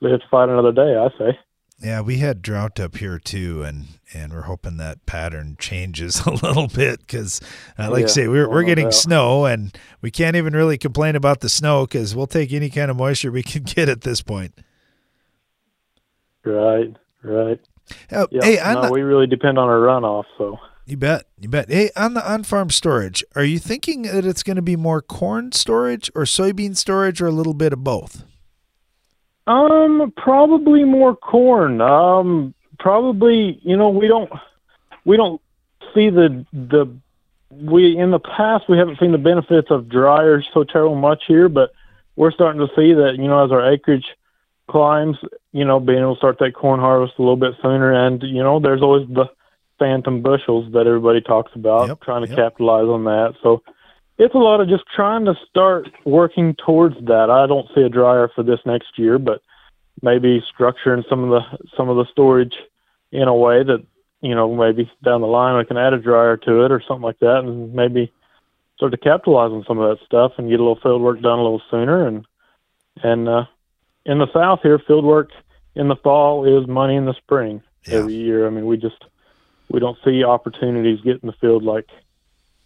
[0.00, 0.96] we have to fight another day.
[0.96, 1.38] I say.
[1.80, 6.30] Yeah, we had drought up here too, and and we're hoping that pattern changes a
[6.30, 7.40] little bit because,
[7.78, 8.94] uh, like I say, we're we're getting doubt.
[8.94, 12.90] snow, and we can't even really complain about the snow because we'll take any kind
[12.90, 14.54] of moisture we can get at this point.
[16.44, 17.60] Right, right.
[18.12, 20.24] Oh, Yeah, hey, no, the- we really depend on our runoff.
[20.38, 21.70] So You bet, you bet.
[21.70, 25.52] Hey, on the on-farm storage, are you thinking that it's going to be more corn
[25.52, 28.24] storage or soybean storage, or a little bit of both?
[29.46, 31.80] Um, probably more corn.
[31.80, 34.30] Um, probably, you know, we don't
[35.04, 35.40] we don't
[35.94, 36.86] see the the
[37.50, 41.48] we in the past we haven't seen the benefits of dryers so terrible much here,
[41.48, 41.72] but
[42.16, 44.06] we're starting to see that you know as our acreage
[44.68, 45.16] climbs,
[45.52, 48.42] you know, being able to start that corn harvest a little bit sooner, and you
[48.42, 49.26] know, there's always the
[49.78, 53.34] phantom bushels that everybody talks about, trying to capitalize on that.
[53.42, 53.62] So
[54.18, 57.30] it's a lot of just trying to start working towards that.
[57.30, 59.42] I don't see a dryer for this next year, but
[60.02, 62.54] maybe structuring some of the some of the storage
[63.12, 63.84] in a way that
[64.20, 67.02] you know maybe down the line I can add a dryer to it or something
[67.02, 68.12] like that, and maybe
[68.76, 71.38] start to capitalize on some of that stuff and get a little field work done
[71.38, 72.06] a little sooner.
[72.06, 72.24] And
[73.02, 73.44] and uh,
[74.06, 75.30] in the South here, field work
[75.74, 78.46] in the fall is money in the spring every year.
[78.46, 79.02] I mean, we just
[79.70, 81.88] we don't see opportunities get in the field like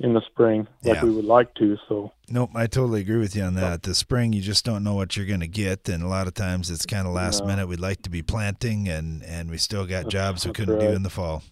[0.00, 1.04] in the spring like Yeah.
[1.04, 1.76] we would like to.
[1.88, 3.82] So Nope, I totally agree with you on that.
[3.82, 6.34] The spring, you just don't know what you're going to get, and a lot of
[6.34, 7.66] times it's kind of last minute.
[7.66, 11.02] We'd like to be planting, and and we still got jobs we couldn't do in
[11.02, 11.42] the fall.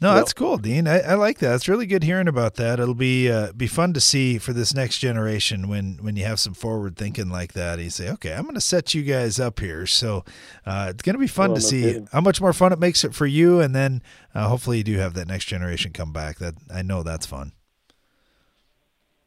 [0.00, 0.86] No, that's cool, Dean.
[0.86, 1.56] I, I like that.
[1.56, 2.78] It's really good hearing about that.
[2.78, 6.38] It'll be uh, be fun to see for this next generation when when you have
[6.38, 7.80] some forward thinking like that.
[7.80, 9.86] You say, okay, I'm going to set you guys up here.
[9.86, 10.24] So
[10.64, 12.08] uh, it's going to be fun Oh, to no see kidding.
[12.12, 14.00] how much more fun it makes it for you, and then
[14.36, 16.38] uh, hopefully you do have that next generation come back.
[16.38, 17.50] That I know that's fun.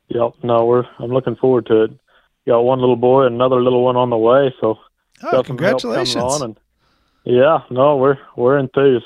[0.08, 0.36] Yep.
[0.44, 1.92] No, we're I'm looking forward to it.
[2.48, 4.78] Got one little boy and another little one on the way, so
[5.24, 6.24] Oh, got some help coming congratulations.
[6.24, 6.60] on and
[7.26, 9.06] yeah, no, we're we're enthused.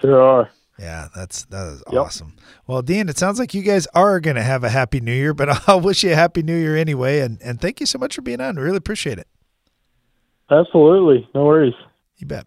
[0.00, 0.50] Sure are.
[0.78, 2.00] Yeah, that's that is Yep.
[2.02, 2.36] awesome.
[2.66, 5.32] Well, Dean, it sounds like you guys are going to have a happy New Year,
[5.32, 7.20] but I'll wish you a happy New Year anyway.
[7.20, 8.56] And and thank you so much for being on.
[8.56, 9.28] Really appreciate it.
[10.50, 11.28] Absolutely.
[11.34, 11.74] No worries.
[12.16, 12.46] You bet.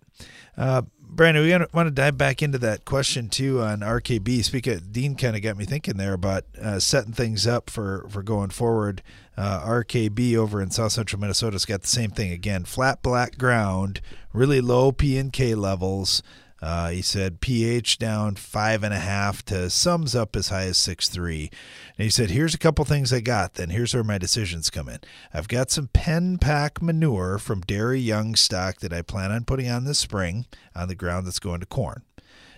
[0.56, 4.44] Uh, Brandon, we want to dive back into that question too on RKB.
[4.44, 8.06] Speak of Dean, kind of got me thinking there about uh, setting things up for
[8.10, 9.02] for going forward.
[9.36, 14.02] Uh, RKB over in South Central Minnesota's got the same thing again: flat black ground,
[14.34, 16.22] really low P and K levels.
[16.62, 20.78] Uh, he said pH down five and a half to sums up as high as
[20.78, 21.52] six three.
[21.98, 23.54] And he said, "Here's a couple things I got.
[23.54, 25.00] Then here's where my decisions come in.
[25.34, 29.70] I've got some pen pack manure from Dairy Young stock that I plan on putting
[29.70, 30.46] on this spring
[30.76, 32.02] on the ground that's going to corn,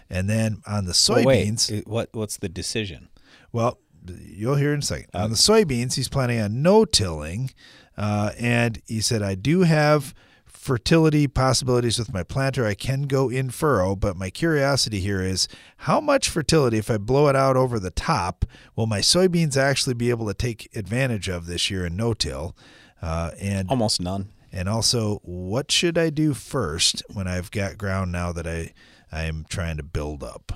[0.09, 1.79] and then on the Well, wait, soybeans.
[1.79, 3.09] uh, what what's the decision?
[3.51, 5.09] Well, you'll hear in a second.
[5.13, 7.51] On the soybeans, he's planning on no tilling,
[7.97, 10.13] uh, and he said, "I do have."
[10.59, 12.65] Fertility possibilities with my planter.
[12.65, 15.47] I can go in furrow, but my curiosity here is
[15.77, 18.43] how much fertility, if I blow it out over the top,
[18.75, 22.57] will my soybeans actually be able to take advantage of this year in no till?
[23.01, 24.31] Uh, and almost none.
[24.51, 28.73] And also, what should I do first when I've got ground now that I
[29.13, 30.51] I am trying to build up?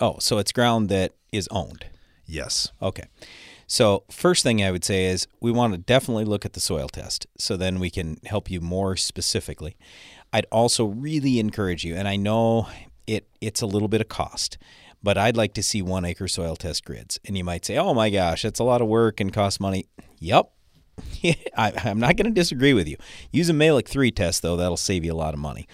[0.00, 1.84] Oh, so it's ground that is owned.
[2.24, 2.72] Yes.
[2.80, 3.04] Okay.
[3.72, 6.88] So, first thing I would say is we want to definitely look at the soil
[6.88, 9.78] test so then we can help you more specifically.
[10.30, 12.68] I'd also really encourage you, and I know
[13.06, 14.58] it it's a little bit of cost,
[15.02, 17.18] but I'd like to see one acre soil test grids.
[17.24, 19.86] And you might say, oh my gosh, that's a lot of work and costs money.
[20.18, 20.52] Yep.
[21.56, 22.98] I, I'm not going to disagree with you.
[23.32, 24.58] Use a Mehlich 3 test, though.
[24.58, 25.66] That'll save you a lot of money.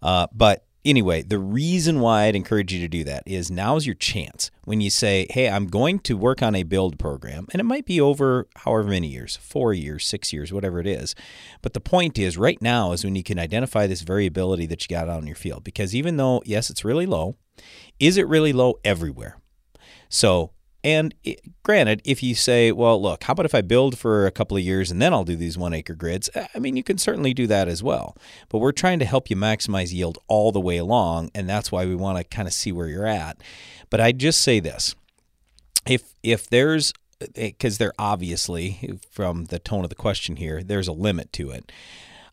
[0.00, 3.94] Uh, but anyway, the reason why I'd encourage you to do that is now's your
[3.94, 4.50] chance.
[4.64, 7.86] When you say, hey, I'm going to work on a build program, and it might
[7.86, 11.14] be over however many years four years, six years, whatever it is.
[11.62, 14.88] But the point is, right now is when you can identify this variability that you
[14.88, 15.64] got out in your field.
[15.64, 17.36] Because even though, yes, it's really low,
[17.98, 19.38] is it really low everywhere?
[20.08, 20.52] So,
[20.82, 24.30] and it, granted, if you say, well, look, how about if I build for a
[24.30, 26.30] couple of years and then I'll do these one acre grids?
[26.54, 28.16] I mean, you can certainly do that as well.
[28.48, 31.86] But we're trying to help you maximize yield all the way along, and that's why
[31.86, 33.38] we want to kind of see where you're at.
[33.90, 34.94] But I just say this
[35.86, 36.92] if if there's
[37.34, 41.70] because there obviously from the tone of the question here there's a limit to it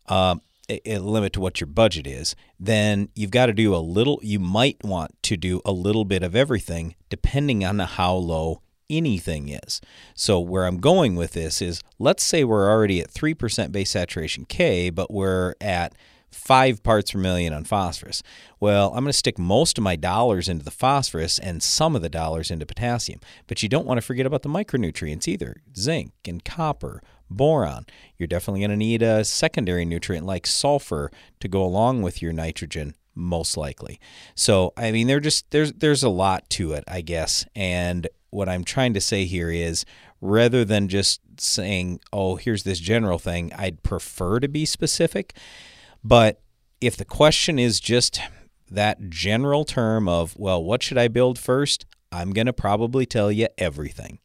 [0.06, 4.20] um, a, limit to what your budget is then you've got to do a little
[4.22, 9.48] you might want to do a little bit of everything depending on how low anything
[9.48, 9.80] is.
[10.14, 14.44] So where i'm going with this is let's say we're already at 3% base saturation
[14.44, 15.94] k but we're at
[16.30, 18.22] five parts per million on phosphorus.
[18.60, 22.02] Well, I'm going to stick most of my dollars into the phosphorus and some of
[22.02, 23.20] the dollars into potassium.
[23.46, 27.86] But you don't want to forget about the micronutrients either zinc and copper, boron.
[28.16, 31.10] You're definitely going to need a secondary nutrient like sulfur
[31.40, 34.00] to go along with your nitrogen most likely.
[34.34, 37.44] So, I mean, there just there's there's a lot to it, I guess.
[37.54, 39.84] And what I'm trying to say here is
[40.20, 45.36] rather than just saying, "Oh, here's this general thing," I'd prefer to be specific.
[46.04, 46.40] But
[46.80, 48.20] if the question is just
[48.70, 51.86] that general term of, well, what should I build first?
[52.10, 54.18] I'm going to probably tell you everything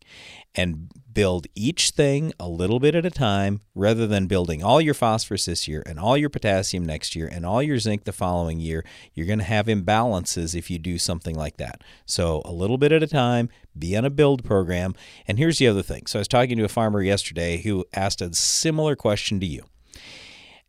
[0.55, 4.93] and build each thing a little bit at a time rather than building all your
[4.93, 8.59] phosphorus this year and all your potassium next year and all your zinc the following
[8.59, 8.85] year.
[9.13, 11.83] You're going to have imbalances if you do something like that.
[12.05, 14.95] So, a little bit at a time, be on a build program.
[15.27, 16.05] And here's the other thing.
[16.05, 19.65] So, I was talking to a farmer yesterday who asked a similar question to you.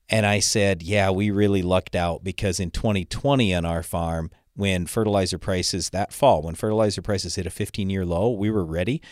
[0.09, 4.86] And I said, yeah, we really lucked out because in 2020 on our farm, when
[4.86, 9.02] fertilizer prices that fall, when fertilizer prices hit a 15 year low, we were ready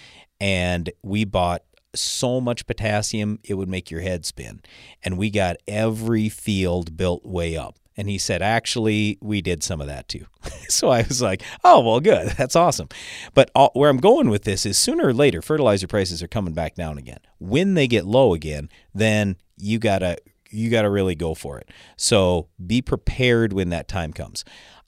[0.41, 1.63] and we bought
[1.95, 4.61] so much potassium it would make your head spin.
[5.03, 7.79] And we got every field built way up.
[7.97, 10.27] And he said, actually, we did some of that too.
[10.69, 12.29] so I was like, oh, well, good.
[12.39, 12.89] That's awesome.
[13.35, 16.55] But all, where I'm going with this is sooner or later, fertilizer prices are coming
[16.55, 17.21] back down again.
[17.39, 20.17] When they get low again, then you got to
[20.53, 21.69] you got to really go for it.
[21.97, 24.45] So be prepared when that time comes.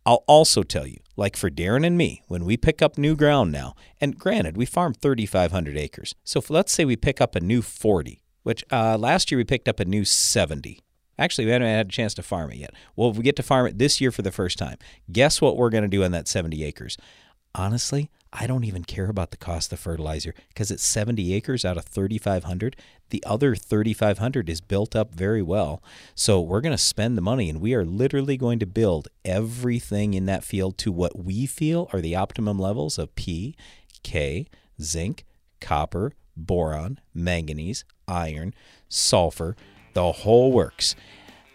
[0.07, 3.53] I'll also tell you, like for Darren and me, when we pick up new ground
[3.53, 6.15] now, and granted, we farm 3,500 acres.
[6.25, 9.69] So let's say we pick up a new 40, which uh, last year we picked
[9.69, 10.81] up a new 70.
[11.19, 12.75] Actually, we haven't had a chance to farm it yet.
[12.97, 14.77] Well, if we get to farm it this year for the first time,
[15.11, 16.99] guess what we're going to do on that 70 acres?
[17.55, 21.77] Honestly, I don't even care about the cost of fertilizer because it's 70 acres out
[21.77, 22.75] of 3,500.
[23.11, 25.81] The other 3,500 is built up very well.
[26.17, 30.15] So we're going to spend the money and we are literally going to build everything
[30.15, 33.55] in that field to what we feel are the optimum levels of P,
[34.03, 34.47] K,
[34.83, 35.25] zinc,
[35.61, 38.53] copper, boron, manganese, iron,
[38.89, 39.55] sulfur,
[39.93, 40.97] the whole works.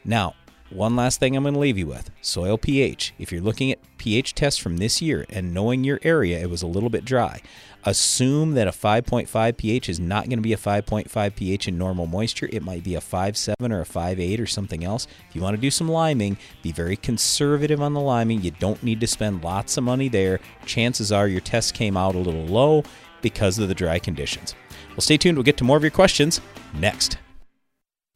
[0.06, 0.36] Now,
[0.70, 3.14] one last thing I'm going to leave you with soil pH.
[3.18, 6.62] If you're looking at pH tests from this year and knowing your area, it was
[6.62, 7.42] a little bit dry.
[7.86, 12.08] Assume that a 5.5 pH is not going to be a 5.5 pH in normal
[12.08, 12.50] moisture.
[12.52, 15.08] It might be a 5.7 or a 5.8 or something else.
[15.30, 18.42] If you want to do some liming, be very conservative on the liming.
[18.42, 20.40] You don't need to spend lots of money there.
[20.66, 22.84] Chances are your test came out a little low
[23.22, 24.56] because of the dry conditions.
[24.90, 25.38] Well, stay tuned.
[25.38, 26.42] We'll get to more of your questions
[26.74, 27.18] next.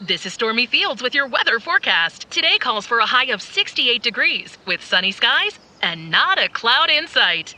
[0.00, 2.30] This is Stormy Fields with your weather forecast.
[2.30, 6.88] Today calls for a high of 68 degrees with sunny skies and not a cloud
[6.90, 7.54] in sight.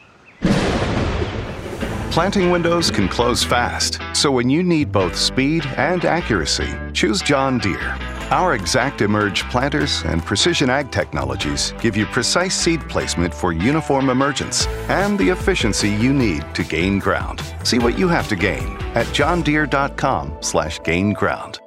[2.10, 7.56] Planting windows can close fast, so when you need both speed and accuracy, choose John
[7.58, 7.96] Deere.
[8.30, 14.10] Our Exact Emerge planters and precision ag technologies give you precise seed placement for uniform
[14.10, 17.40] emergence and the efficiency you need to gain ground.
[17.62, 21.61] See what you have to gain at johndeere.com/gain ground.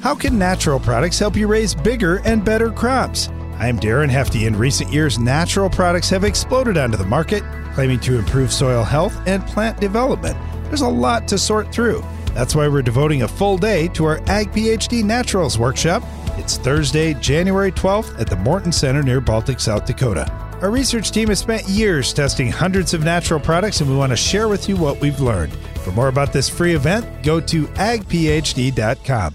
[0.00, 3.28] How can natural products help you raise bigger and better crops?
[3.58, 4.46] I'm Darren Hefty.
[4.46, 7.42] In recent years, natural products have exploded onto the market,
[7.74, 10.38] claiming to improve soil health and plant development.
[10.66, 12.04] There's a lot to sort through.
[12.32, 16.04] That's why we're devoting a full day to our Ag PhD Naturals workshop.
[16.38, 20.30] It's Thursday, January 12th at the Morton Center near Baltic, South Dakota.
[20.62, 24.16] Our research team has spent years testing hundreds of natural products, and we want to
[24.16, 25.54] share with you what we've learned.
[25.82, 29.34] For more about this free event, go to agphd.com.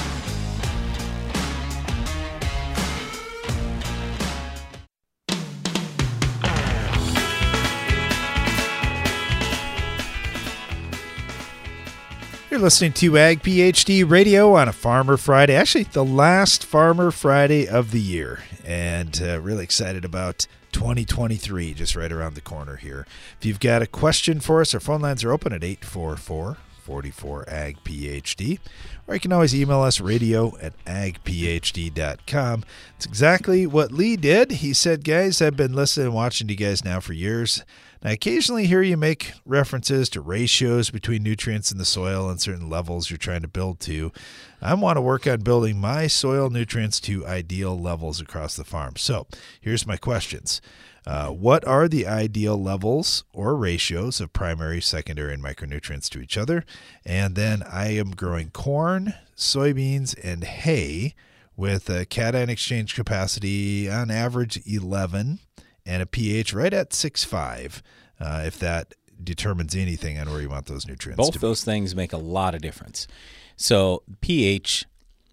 [12.61, 15.55] listening to Ag PhD Radio on a Farmer Friday.
[15.55, 18.43] Actually, the last Farmer Friday of the year.
[18.63, 23.07] And uh, really excited about 2023 just right around the corner here.
[23.39, 27.49] If you've got a question for us, our phone lines are open at 844 44
[27.49, 28.59] Ag PhD.
[29.07, 32.63] Or you can always email us radio at agphd.com.
[32.95, 34.51] It's exactly what Lee did.
[34.51, 37.63] He said, Guys, I've been listening and watching you guys now for years.
[38.03, 42.67] I occasionally hear you make references to ratios between nutrients in the soil and certain
[42.67, 44.11] levels you're trying to build to.
[44.59, 48.95] I want to work on building my soil nutrients to ideal levels across the farm.
[48.95, 49.27] So
[49.59, 50.61] here's my questions.
[51.05, 56.39] Uh, what are the ideal levels or ratios of primary, secondary, and micronutrients to each
[56.39, 56.65] other?
[57.05, 61.13] And then I am growing corn, soybeans, and hay.
[61.55, 65.37] with a cation exchange capacity on average 11
[65.85, 67.81] and a pH right at 6.5,
[68.19, 71.47] uh, if that determines anything on where you want those nutrients Both to be.
[71.47, 73.07] those things make a lot of difference.
[73.55, 74.85] So pH,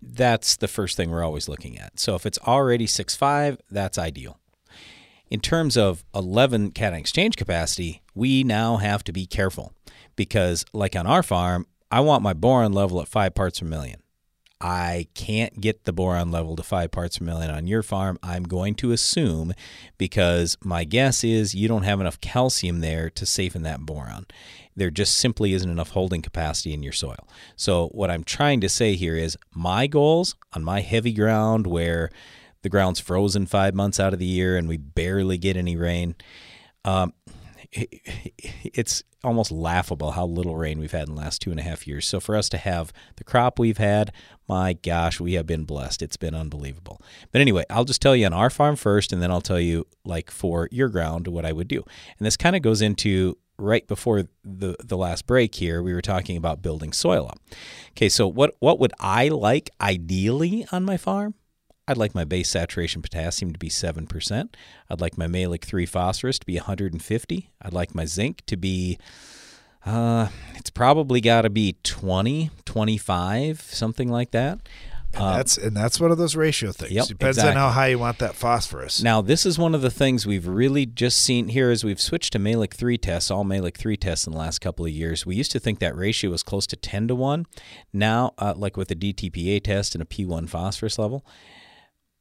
[0.03, 1.99] that's the first thing we're always looking at.
[1.99, 4.39] So if it's already 6.5, that's ideal.
[5.31, 9.73] In terms of 11 cation exchange capacity, we now have to be careful
[10.17, 14.01] because, like on our farm, I want my boron level at five parts per million.
[14.61, 18.19] I can't get the boron level to five parts per million on your farm.
[18.23, 19.53] I'm going to assume
[19.99, 24.27] because my guess is you don't have enough calcium there to safen that boron.
[24.75, 27.29] There just simply isn't enough holding capacity in your soil.
[27.57, 32.11] So, what I'm trying to say here is my goals on my heavy ground where
[32.63, 36.17] the ground's frozen five months out of the year and we barely get any rain.
[36.85, 37.13] Um,
[37.73, 41.87] it's almost laughable how little rain we've had in the last two and a half
[41.87, 42.07] years.
[42.07, 44.13] So for us to have the crop we've had,
[44.49, 46.03] my gosh, we have been blessed.
[46.03, 47.03] It's been unbelievable.
[47.33, 49.87] But anyway, I'll just tell you on our farm first, and then I'll tell you
[50.05, 51.85] like for your ground what I would do.
[52.19, 55.83] And this kind of goes into right before the the last break here.
[55.83, 57.41] We were talking about building soil up.
[57.91, 61.35] Okay, so what what would I like ideally on my farm?
[61.89, 64.55] I'd like my base saturation potassium to be 7%.
[64.91, 67.51] I'd like my Mehlich 3 phosphorus to be 150.
[67.63, 68.99] I'd like my zinc to be,
[69.87, 74.61] uh, it's probably got to be 20, 25, something like that.
[75.15, 76.93] And that's and that's one of those ratio things.
[76.93, 77.51] Yep, Depends exactly.
[77.53, 79.03] on how high you want that phosphorus.
[79.03, 82.35] Now, this is one of the things we've really just seen here as we've switched
[82.35, 85.25] to Mehlich 3 tests, all Mehlich 3 tests in the last couple of years.
[85.25, 87.47] We used to think that ratio was close to 10 to 1.
[87.95, 91.25] Now, uh, like with a DTPA test and a P1 phosphorus level,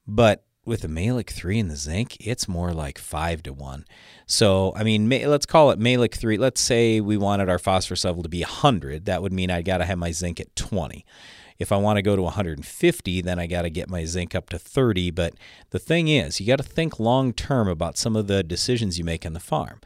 [0.07, 3.85] but with the Mehlich 3 and the zinc, it's more like 5 to 1.
[4.25, 6.37] So, I mean, let's call it Mehlich 3.
[6.37, 9.05] Let's say we wanted our phosphorus level to be 100.
[9.05, 11.05] That would mean I got to have my zinc at 20.
[11.57, 14.49] If I want to go to 150, then I got to get my zinc up
[14.49, 15.11] to 30.
[15.11, 15.33] But
[15.69, 19.05] the thing is, you got to think long term about some of the decisions you
[19.05, 19.79] make on the farm.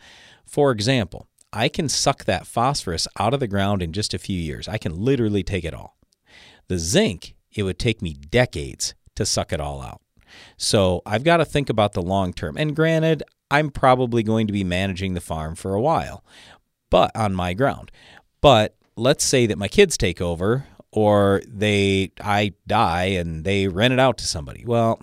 [0.45, 4.37] For example, I can suck that phosphorus out of the ground in just a few
[4.37, 4.67] years.
[4.67, 5.97] I can literally take it all.
[6.67, 10.01] The zinc, it would take me decades to suck it all out.
[10.57, 12.57] So I've got to think about the long term.
[12.57, 16.23] And granted, I'm probably going to be managing the farm for a while,
[16.89, 17.91] but on my ground.
[18.41, 23.93] But let's say that my kids take over or they I die and they rent
[23.93, 24.63] it out to somebody.
[24.65, 25.01] Well,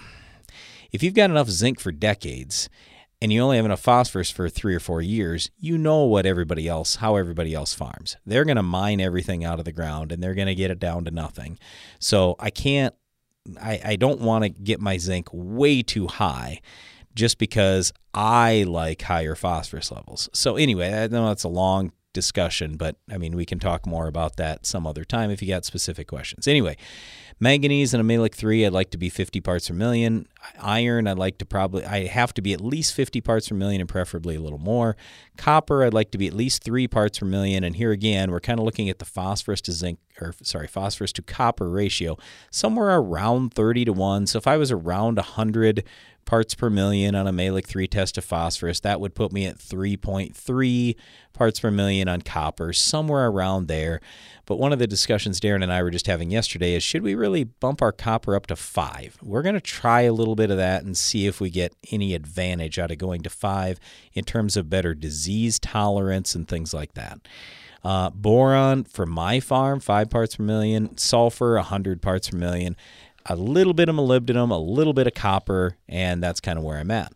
[0.92, 2.68] if you've got enough zinc for decades
[3.20, 6.68] and you only have enough phosphorus for 3 or 4 years, you know what everybody
[6.68, 8.16] else how everybody else farms.
[8.24, 10.78] They're going to mine everything out of the ground and they're going to get it
[10.78, 11.58] down to nothing.
[11.98, 12.94] So I can't
[13.60, 16.60] I, I don't want to get my zinc way too high
[17.14, 20.28] just because I like higher phosphorus levels.
[20.32, 24.06] So, anyway, I know that's a long discussion, but I mean, we can talk more
[24.06, 26.48] about that some other time if you got specific questions.
[26.48, 26.76] Anyway,
[27.40, 30.26] manganese and a 3, I'd like to be 50 parts per million.
[30.60, 33.80] Iron, I'd like to probably, I have to be at least 50 parts per million
[33.80, 34.96] and preferably a little more.
[35.36, 37.64] Copper, I'd like to be at least three parts per million.
[37.64, 41.12] And here again, we're kind of looking at the phosphorus to zinc, or sorry, phosphorus
[41.12, 42.16] to copper ratio,
[42.50, 44.26] somewhere around 30 to 1.
[44.26, 45.84] So if I was around 100
[46.28, 49.56] parts per million on a Mehlich 3 test of phosphorus, that would put me at
[49.56, 50.94] 3.3
[51.32, 53.98] parts per million on copper, somewhere around there.
[54.44, 57.14] But one of the discussions Darren and I were just having yesterday is should we
[57.14, 59.20] really bump our copper up to 5?
[59.22, 62.14] We're going to try a little bit of that and see if we get any
[62.14, 63.80] advantage out of going to 5
[64.12, 67.20] in terms of better disease tolerance and things like that.
[67.82, 70.96] Uh, boron for my farm, five parts per million.
[70.98, 72.76] Sulfur, 100 parts per million.
[73.30, 76.78] A little bit of molybdenum, a little bit of copper, and that's kind of where
[76.78, 77.12] I'm at.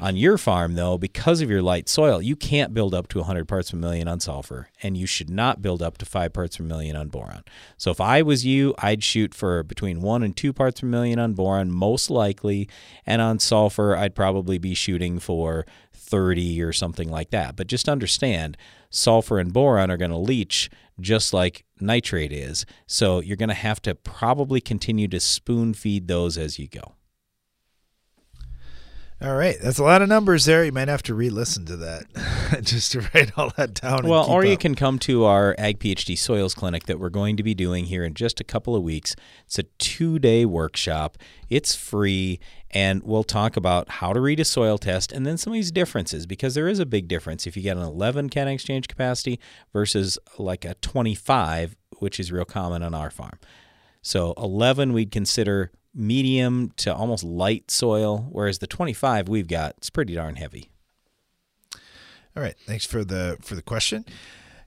[0.00, 3.48] On your farm, though, because of your light soil, you can't build up to 100
[3.48, 6.62] parts per million on sulfur, and you should not build up to 5 parts per
[6.62, 7.42] million on boron.
[7.76, 11.18] So if I was you, I'd shoot for between 1 and 2 parts per million
[11.18, 12.68] on boron, most likely,
[13.04, 15.66] and on sulfur, I'd probably be shooting for
[16.06, 17.56] 30 or something like that.
[17.56, 18.56] But just understand
[18.90, 22.64] sulfur and boron are going to leach just like nitrate is.
[22.86, 26.94] So you're going to have to probably continue to spoon feed those as you go.
[29.18, 30.62] All right, that's a lot of numbers there.
[30.62, 34.00] You might have to re-listen to that just to write all that down.
[34.00, 37.38] and Well, or you can come to our Ag PhD Soils Clinic that we're going
[37.38, 39.16] to be doing here in just a couple of weeks.
[39.46, 41.16] It's a two day workshop,
[41.48, 42.40] it's free,
[42.70, 45.72] and we'll talk about how to read a soil test and then some of these
[45.72, 49.40] differences because there is a big difference if you get an 11 cation exchange capacity
[49.72, 53.38] versus like a 25, which is real common on our farm.
[54.02, 59.90] So 11 we'd consider medium to almost light soil, whereas the 25 we've got it's
[59.90, 60.70] pretty darn heavy.
[62.36, 64.04] All right, thanks for the for the question.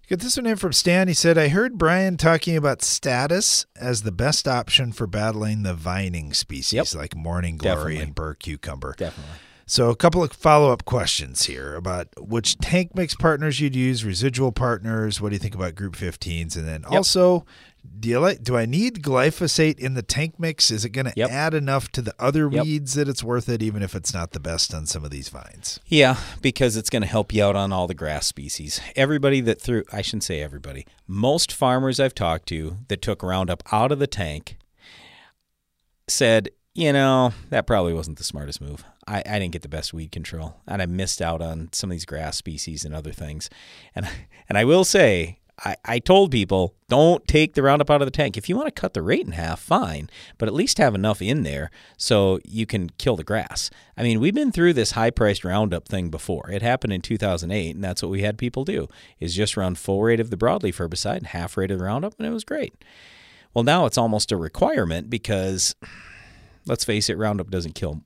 [0.07, 1.07] Get this one in from Stan.
[1.07, 5.75] He said, I heard Brian talking about status as the best option for battling the
[5.75, 7.99] vining species like morning glory Definitely.
[7.99, 8.95] and burr cucumber.
[8.97, 9.36] Definitely.
[9.67, 14.03] So, a couple of follow up questions here about which tank mix partners you'd use,
[14.03, 15.21] residual partners.
[15.21, 16.57] What do you think about group 15s?
[16.57, 17.45] And then also,
[17.99, 18.43] do you like?
[18.43, 20.71] Do I need glyphosate in the tank mix?
[20.71, 22.63] Is it going to add enough to the other Yep.
[22.63, 25.30] weeds that it's worth it, even if it's not the best on some of these
[25.30, 25.80] vines?
[25.86, 28.80] Yeah, because it's going to help you out on all the grass species.
[28.95, 33.63] Everybody that threw, I shouldn't say everybody, most farmers I've talked to that took Roundup
[33.71, 34.57] out of the tank
[36.07, 38.84] said, you know, that probably wasn't the smartest move.
[39.07, 41.95] I, I didn't get the best weed control, and I missed out on some of
[41.95, 43.49] these grass species and other things.
[43.95, 44.07] And
[44.49, 48.12] and I will say, I, I told people don't take the Roundup out of the
[48.12, 48.38] tank.
[48.38, 51.22] If you want to cut the rate in half, fine, but at least have enough
[51.22, 53.70] in there so you can kill the grass.
[53.97, 56.49] I mean, we've been through this high-priced Roundup thing before.
[56.49, 58.88] It happened in 2008, and that's what we had people do:
[59.20, 62.16] is just run full rate of the broadleaf herbicide and half rate of the Roundup,
[62.18, 62.74] and it was great.
[63.53, 65.76] Well, now it's almost a requirement because
[66.66, 68.03] let's face it, Roundup doesn't kill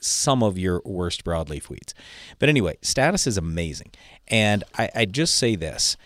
[0.00, 1.94] some of your worst broadleaf weeds.
[2.38, 3.90] But anyway, status is amazing.
[4.28, 5.96] And I, I just say this.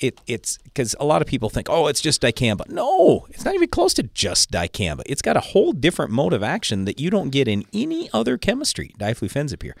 [0.00, 2.68] It, it's because a lot of people think, oh, it's just dicamba.
[2.68, 5.02] No, it's not even close to just dicamba.
[5.06, 8.36] It's got a whole different mode of action that you don't get in any other
[8.36, 9.72] chemistry, diflufenzopyr.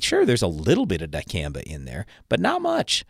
[0.00, 3.04] Sure, there's a little bit of dicamba in there, but not much.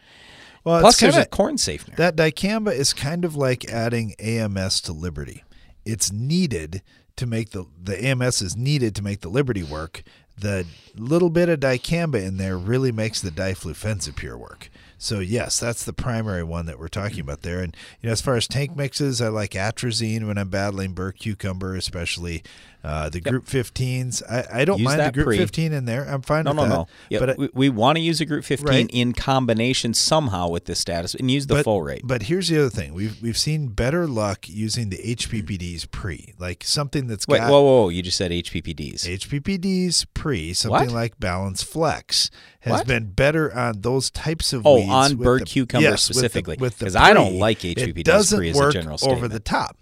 [0.65, 1.95] Well, Plus, there's a corn safener.
[1.97, 5.45] That dicamba is kind of like adding AMS to Liberty.
[5.85, 6.83] It's needed
[7.17, 10.03] to make the the AMS is needed to make the Liberty work.
[10.37, 14.71] The little bit of dicamba in there really makes the diflufenzopyr work.
[14.99, 17.61] So yes, that's the primary one that we're talking about there.
[17.61, 21.13] And you know, as far as tank mixes, I like atrazine when I'm battling burr
[21.13, 22.43] cucumber, especially
[22.85, 24.23] uh, the Group 15s.
[24.31, 25.37] I, I don't Use mind the Group pre.
[25.39, 26.05] 15 in there.
[26.05, 26.89] I'm fine no, with no, that.
[27.11, 27.19] no.
[27.19, 28.91] But I- we, we want to use a group 15 Right.
[28.93, 32.03] in combination somehow with this status and use the but, full rate.
[32.05, 36.63] But here's the other thing: we've we've seen better luck using the HPPDs pre, like
[36.65, 39.05] something that's Wait, got whoa, whoa, whoa, you just said HPPDs.
[39.07, 40.95] HPPDs pre, something What?
[40.95, 42.87] like Balance Flex has What?
[42.87, 46.21] been better on those types of Oh, weeds on bird the- cucumber yes, with the-
[46.21, 48.99] specifically, with the 'cause I don't like It HPPDs doesn't pre as a work general
[49.03, 49.77] over the top.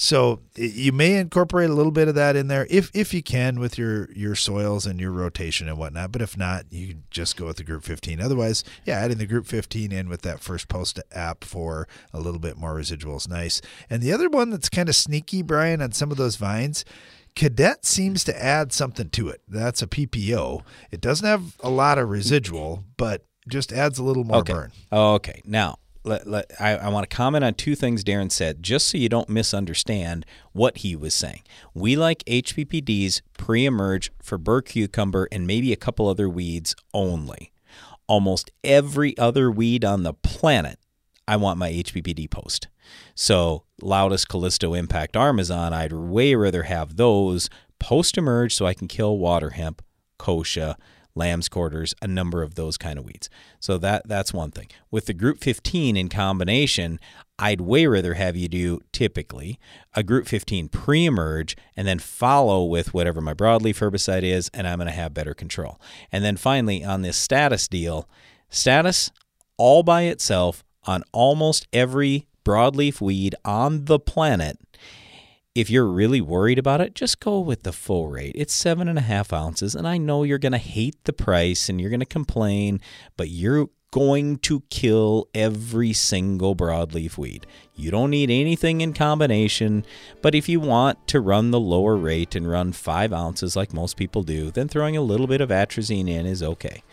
[0.00, 3.58] So you may incorporate a little bit of that in there if if you can
[3.58, 6.12] with your your soils and your rotation and whatnot.
[6.12, 8.20] But if not, you just go with the Group 15.
[8.20, 12.38] Otherwise, yeah, adding the Group 15 in with that first post app for a little
[12.38, 13.60] bit more residual is nice.
[13.90, 16.84] And the other one that's kind of sneaky, Brian, on some of those vines.
[17.34, 19.42] Cadet seems to add something to it.
[19.48, 20.62] That's a PPO.
[20.92, 24.52] It doesn't have a lot of residual, but just adds a little more okay.
[24.52, 24.72] burn.
[24.92, 25.42] Oh, okay.
[25.44, 25.78] Now,
[26.08, 29.08] let, let, I, I want to comment on two things Darren said, just so you
[29.08, 31.42] don't misunderstand what he was saying.
[31.74, 37.52] We like HPPDs pre emerge for burr cucumber and maybe a couple other weeds only.
[38.06, 40.78] Almost every other weed on the planet,
[41.28, 42.68] I want my HPPD post.
[43.14, 48.88] So, Laudis Callisto Impact Armezon, I'd way rather have those post emerge so I can
[48.88, 49.82] kill water hemp,
[50.18, 50.76] kochia,
[51.18, 53.28] lamb's quarters, a number of those kind of weeds.
[53.60, 54.68] So that that's one thing.
[54.90, 56.98] With the group 15 in combination,
[57.38, 59.58] I'd way rather have you do typically
[59.94, 64.78] a group 15 pre-emerge and then follow with whatever my broadleaf herbicide is and I'm
[64.78, 65.80] going to have better control.
[66.10, 68.08] And then finally on this status deal,
[68.48, 69.10] status
[69.56, 74.58] all by itself on almost every broadleaf weed on the planet
[75.58, 78.30] if you're really worried about it, just go with the full rate.
[78.36, 81.68] It's seven and a half ounces, and I know you're going to hate the price
[81.68, 82.80] and you're going to complain,
[83.16, 87.44] but you're going to kill every single broadleaf weed.
[87.74, 89.84] You don't need anything in combination,
[90.22, 93.96] but if you want to run the lower rate and run five ounces like most
[93.96, 96.84] people do, then throwing a little bit of atrazine in is okay.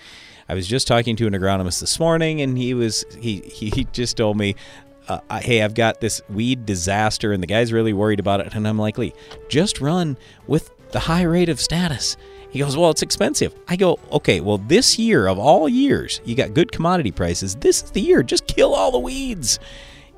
[0.50, 4.18] I was just talking to an agronomist this morning, and he was he he just
[4.18, 4.56] told me
[5.08, 8.54] uh, I- hey, I've got this weed disaster, and the guy's really worried about it.
[8.54, 9.14] And I'm like, Lee,
[9.50, 12.18] just run with the high rate of status.
[12.50, 13.54] He goes, well, it's expensive.
[13.68, 17.56] I go, okay, well, this year of all years, you got good commodity prices.
[17.56, 18.24] This is the year.
[18.24, 19.60] Just kill all the weeds.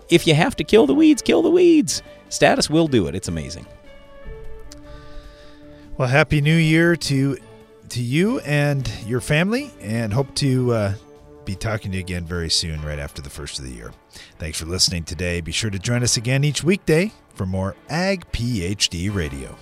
[0.09, 2.03] If you have to kill the weeds, kill the weeds.
[2.29, 3.15] Status will do it.
[3.15, 3.65] It's amazing.
[5.97, 7.37] Well, happy New Year to
[7.89, 10.93] to you and your family, and hope to uh,
[11.47, 13.91] be talking to you again very soon, right after the first of the year.
[14.37, 15.41] Thanks for listening today.
[15.41, 19.55] Be sure to join us again each weekday for more Ag PhD Radio.